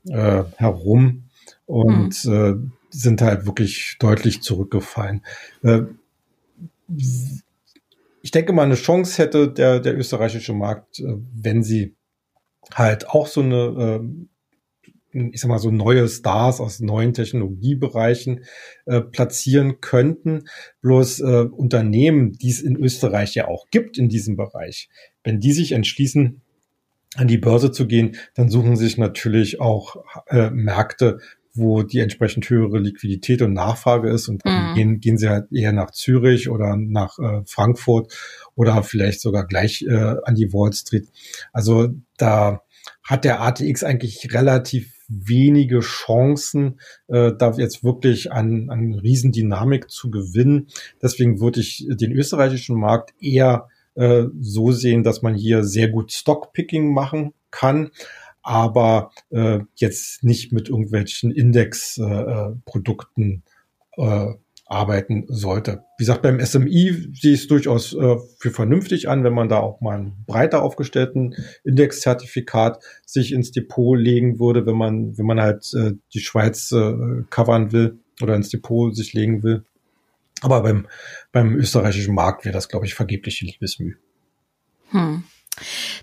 äh, 0.09 0.45
herum 0.57 1.25
und 1.67 2.25
mhm. 2.25 2.33
äh, 2.33 2.55
sind 2.91 3.23
halt 3.23 3.47
wirklich 3.47 3.97
deutlich 3.99 4.43
zurückgefallen. 4.43 5.25
Äh, 5.63 5.83
ich 8.23 8.31
denke 8.31 8.53
mal, 8.53 8.63
eine 8.63 8.75
Chance 8.75 9.23
hätte 9.23 9.49
der, 9.49 9.81
der 9.81 9.97
österreichische 9.99 10.55
Markt, 10.55 11.01
äh, 11.01 11.17
wenn 11.35 11.63
sie 11.63 11.95
halt 12.73 13.09
auch 13.09 13.27
so 13.27 13.43
eine 13.43 14.01
äh, 14.03 14.27
ich 15.15 15.41
sag 15.41 15.49
mal 15.49 15.59
so 15.59 15.71
neue 15.71 16.09
Stars 16.09 16.61
aus 16.61 16.81
neuen 16.81 17.15
Technologiebereichen 17.15 18.45
äh, 18.87 19.01
platzieren 19.01 19.81
könnten. 19.81 20.45
Bloß 20.83 21.21
äh, 21.21 21.47
Unternehmen, 21.51 22.33
die 22.33 22.51
es 22.51 22.61
in 22.61 22.77
Österreich 22.77 23.35
ja 23.35 23.49
auch 23.49 23.67
gibt 23.71 23.99
in 23.99 24.09
diesem 24.09 24.37
Bereich, 24.37 24.89
wenn 25.23 25.41
die 25.41 25.53
sich 25.53 25.73
entschließen, 25.73 26.41
an 27.17 27.29
die 27.29 27.39
Börse 27.39 27.71
zu 27.71 27.87
gehen, 27.87 28.17
dann 28.35 28.51
suchen 28.51 28.77
sich 28.77 28.99
natürlich 28.99 29.61
auch 29.61 29.97
äh, 30.27 30.51
Märkte, 30.51 31.21
wo 31.55 31.83
die 31.83 32.01
entsprechend 32.01 32.51
höhere 32.51 32.79
Liquidität 32.79 33.41
und 33.41 33.53
Nachfrage 33.53 34.11
ist 34.11 34.29
und 34.29 34.45
dann 34.45 34.71
mhm. 34.71 34.75
gehen, 34.75 35.01
gehen 35.01 35.19
sie 35.19 35.29
halt 35.29 35.53
eher 35.53 35.73
nach 35.73 35.93
Zürich 35.93 36.49
oder 36.49 36.77
nach 36.77 37.19
äh, 37.21 37.43
Frankfurt 37.47 38.13
oder 38.57 38.83
vielleicht 38.83 39.21
sogar 39.21 39.47
gleich 39.47 39.83
äh, 39.83 40.17
an 40.25 40.35
die 40.35 40.53
Wall 40.53 40.73
Street. 40.73 41.09
Also 41.53 41.91
da 42.17 42.63
hat 43.05 43.25
der 43.25 43.41
ATX 43.41 43.85
eigentlich 43.85 44.35
relativ 44.35 44.94
wenige 45.09 45.81
Chancen, 45.81 46.81
äh, 47.09 47.33
da 47.39 47.53
jetzt 47.57 47.85
wirklich 47.85 48.33
an, 48.33 48.71
an 48.71 48.95
Riesendynamik 48.95 49.91
zu 49.91 50.11
gewinnen. 50.11 50.69
Deswegen 51.03 51.41
würde 51.41 51.61
ich 51.61 51.87
den 51.89 52.13
österreichischen 52.13 52.79
Markt 52.79 53.15
eher 53.21 53.69
äh, 53.95 54.25
so 54.41 54.73
sehen, 54.73 55.03
dass 55.03 55.23
man 55.23 55.35
hier 55.35 55.65
sehr 55.65 55.89
gut 55.89 56.13
Stockpicking 56.13 56.93
machen 56.93 57.33
kann, 57.51 57.91
aber 58.43 59.13
äh, 59.31 59.61
jetzt 59.77 60.25
nicht 60.25 60.53
mit 60.53 60.69
irgendwelchen 60.69 61.31
Indexprodukten 61.31 63.43
äh, 63.97 64.03
äh, 64.03 64.35
arbeiten 64.67 65.27
sollte. 65.29 65.85
Wie 65.99 66.05
gesagt, 66.05 66.23
beim 66.23 66.45
SMI 66.45 67.11
ich 67.13 67.25
es 67.25 67.47
durchaus 67.47 67.93
äh, 67.95 68.17
für 68.39 68.51
vernünftig 68.51 69.09
an, 69.09 69.23
wenn 69.23 69.35
man 69.35 69.49
da 69.49 69.61
auch 69.61 69.81
mal 69.81 69.99
einen 69.99 70.25
breiter 70.27 70.63
aufgestellten 70.63 71.35
Indexzertifikat 71.65 72.83
sich 73.05 73.33
ins 73.33 73.53
Depot 73.53 73.99
legen 73.99 74.39
würde, 74.39 74.67
wenn 74.67 74.77
man, 74.77 75.19
wenn 75.19 75.27
man 75.27 75.41
halt 75.41 75.71
äh, 75.75 75.93
die 76.15 76.21
Schweiz 76.21 76.73
äh, 76.73 77.25
covern 77.29 77.73
will 77.73 77.99
oder 78.23 78.35
ins 78.35 78.49
Depot 78.49 78.97
sich 78.97 79.13
legen 79.13 79.43
will. 79.43 79.65
Aber 80.41 80.63
beim, 80.63 80.87
beim 81.33 81.55
österreichischen 81.55 82.15
Markt 82.15 82.45
wäre 82.45 82.53
das, 82.53 82.69
glaube 82.69 82.87
ich, 82.87 82.95
vergebliche 82.95 83.45
Liebesmüh. 83.45 83.97
Hm. 84.91 85.25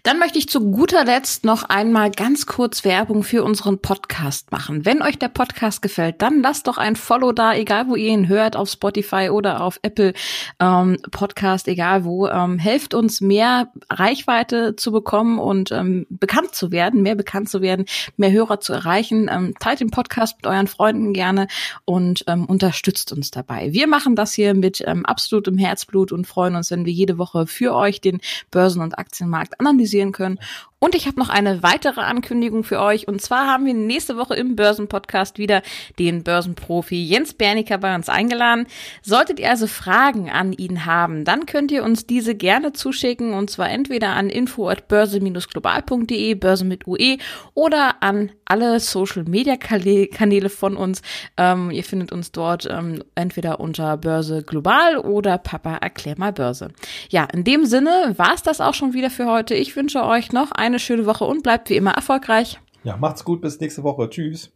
Dann 0.03 0.19
möchte 0.19 0.37
ich 0.37 0.49
zu 0.49 0.71
guter 0.71 1.05
Letzt 1.05 1.45
noch 1.45 1.63
einmal 1.63 2.11
ganz 2.11 2.45
kurz 2.45 2.85
Werbung 2.85 3.23
für 3.23 3.43
unseren 3.43 3.79
Podcast 3.79 4.51
machen. 4.51 4.85
Wenn 4.85 5.01
euch 5.01 5.17
der 5.17 5.27
Podcast 5.27 5.81
gefällt, 5.81 6.21
dann 6.21 6.41
lasst 6.41 6.67
doch 6.67 6.77
ein 6.77 6.95
Follow 6.95 7.31
da, 7.31 7.53
egal 7.53 7.87
wo 7.87 7.95
ihr 7.95 8.09
ihn 8.09 8.27
hört, 8.27 8.55
auf 8.55 8.69
Spotify 8.69 9.29
oder 9.29 9.61
auf 9.61 9.79
Apple 9.81 10.13
ähm, 10.59 10.97
Podcast, 11.11 11.67
egal 11.67 12.05
wo. 12.05 12.27
Ähm, 12.27 12.59
helft 12.59 12.93
uns 12.93 13.21
mehr 13.21 13.71
Reichweite 13.89 14.75
zu 14.75 14.91
bekommen 14.91 15.39
und 15.39 15.71
ähm, 15.71 16.07
bekannt 16.09 16.55
zu 16.55 16.71
werden, 16.71 17.01
mehr 17.01 17.15
bekannt 17.15 17.49
zu 17.49 17.61
werden, 17.61 17.85
mehr 18.17 18.31
Hörer 18.31 18.59
zu 18.59 18.73
erreichen. 18.73 19.29
Ähm, 19.31 19.53
teilt 19.59 19.81
den 19.81 19.91
Podcast 19.91 20.37
mit 20.37 20.47
euren 20.47 20.67
Freunden 20.67 21.13
gerne 21.13 21.47
und 21.85 22.23
ähm, 22.27 22.45
unterstützt 22.45 23.11
uns 23.11 23.31
dabei. 23.31 23.73
Wir 23.73 23.87
machen 23.87 24.15
das 24.15 24.33
hier 24.33 24.53
mit 24.53 24.83
ähm, 24.85 25.05
absolutem 25.05 25.57
Herzblut 25.57 26.11
und 26.11 26.25
freuen 26.25 26.55
uns, 26.55 26.71
wenn 26.71 26.85
wir 26.85 26.93
jede 26.93 27.17
Woche 27.17 27.47
für 27.47 27.75
euch 27.75 28.01
den 28.01 28.21
Börsen- 28.49 28.81
und 28.81 28.97
Aktienmarkt 28.97 29.40
analysieren 29.41 29.59
analysieren 29.59 30.11
können 30.11 30.39
und 30.83 30.95
ich 30.95 31.05
habe 31.05 31.19
noch 31.19 31.29
eine 31.29 31.61
weitere 31.61 32.01
Ankündigung 32.01 32.63
für 32.63 32.81
euch. 32.81 33.07
Und 33.07 33.21
zwar 33.21 33.45
haben 33.45 33.67
wir 33.67 33.75
nächste 33.75 34.17
Woche 34.17 34.33
im 34.33 34.55
Börsenpodcast 34.55 35.37
wieder 35.37 35.61
den 35.99 36.23
Börsenprofi 36.23 37.03
Jens 37.03 37.35
Berniker 37.35 37.77
bei 37.77 37.93
uns 37.93 38.09
eingeladen. 38.09 38.65
Solltet 39.03 39.39
ihr 39.39 39.51
also 39.51 39.67
Fragen 39.67 40.31
an 40.31 40.53
ihn 40.53 40.87
haben, 40.87 41.23
dann 41.23 41.45
könnt 41.45 41.71
ihr 41.71 41.83
uns 41.83 42.07
diese 42.07 42.33
gerne 42.33 42.73
zuschicken. 42.73 43.35
Und 43.35 43.51
zwar 43.51 43.69
entweder 43.69 44.15
an 44.15 44.31
info.börse-global.de, 44.31 46.33
Börse 46.33 46.65
mit 46.65 46.87
UE, 46.87 47.19
oder 47.53 48.01
an 48.01 48.31
alle 48.45 48.79
Social-Media-Kanäle 48.79 50.49
von 50.49 50.75
uns. 50.75 51.03
Ähm, 51.37 51.69
ihr 51.69 51.83
findet 51.83 52.11
uns 52.11 52.31
dort 52.31 52.67
ähm, 52.69 53.03
entweder 53.13 53.59
unter 53.59 53.97
Börse 53.97 54.41
Global 54.41 54.97
oder 54.97 55.37
Papa 55.37 55.75
erklär 55.75 56.15
mal 56.17 56.33
Börse. 56.33 56.69
Ja, 57.09 57.27
in 57.31 57.43
dem 57.43 57.65
Sinne 57.65 58.15
war 58.17 58.33
es 58.33 58.41
das 58.41 58.59
auch 58.59 58.73
schon 58.73 58.93
wieder 58.93 59.11
für 59.11 59.27
heute. 59.27 59.53
Ich 59.53 59.75
wünsche 59.75 60.03
euch 60.03 60.31
noch 60.31 60.51
ein 60.51 60.70
eine 60.71 60.79
schöne 60.79 61.05
Woche 61.05 61.25
und 61.25 61.43
bleibt 61.43 61.69
wie 61.69 61.75
immer 61.75 61.91
erfolgreich. 61.91 62.59
Ja, 62.83 62.97
macht's 62.97 63.23
gut, 63.23 63.41
bis 63.41 63.59
nächste 63.59 63.83
Woche. 63.83 64.09
Tschüss. 64.09 64.51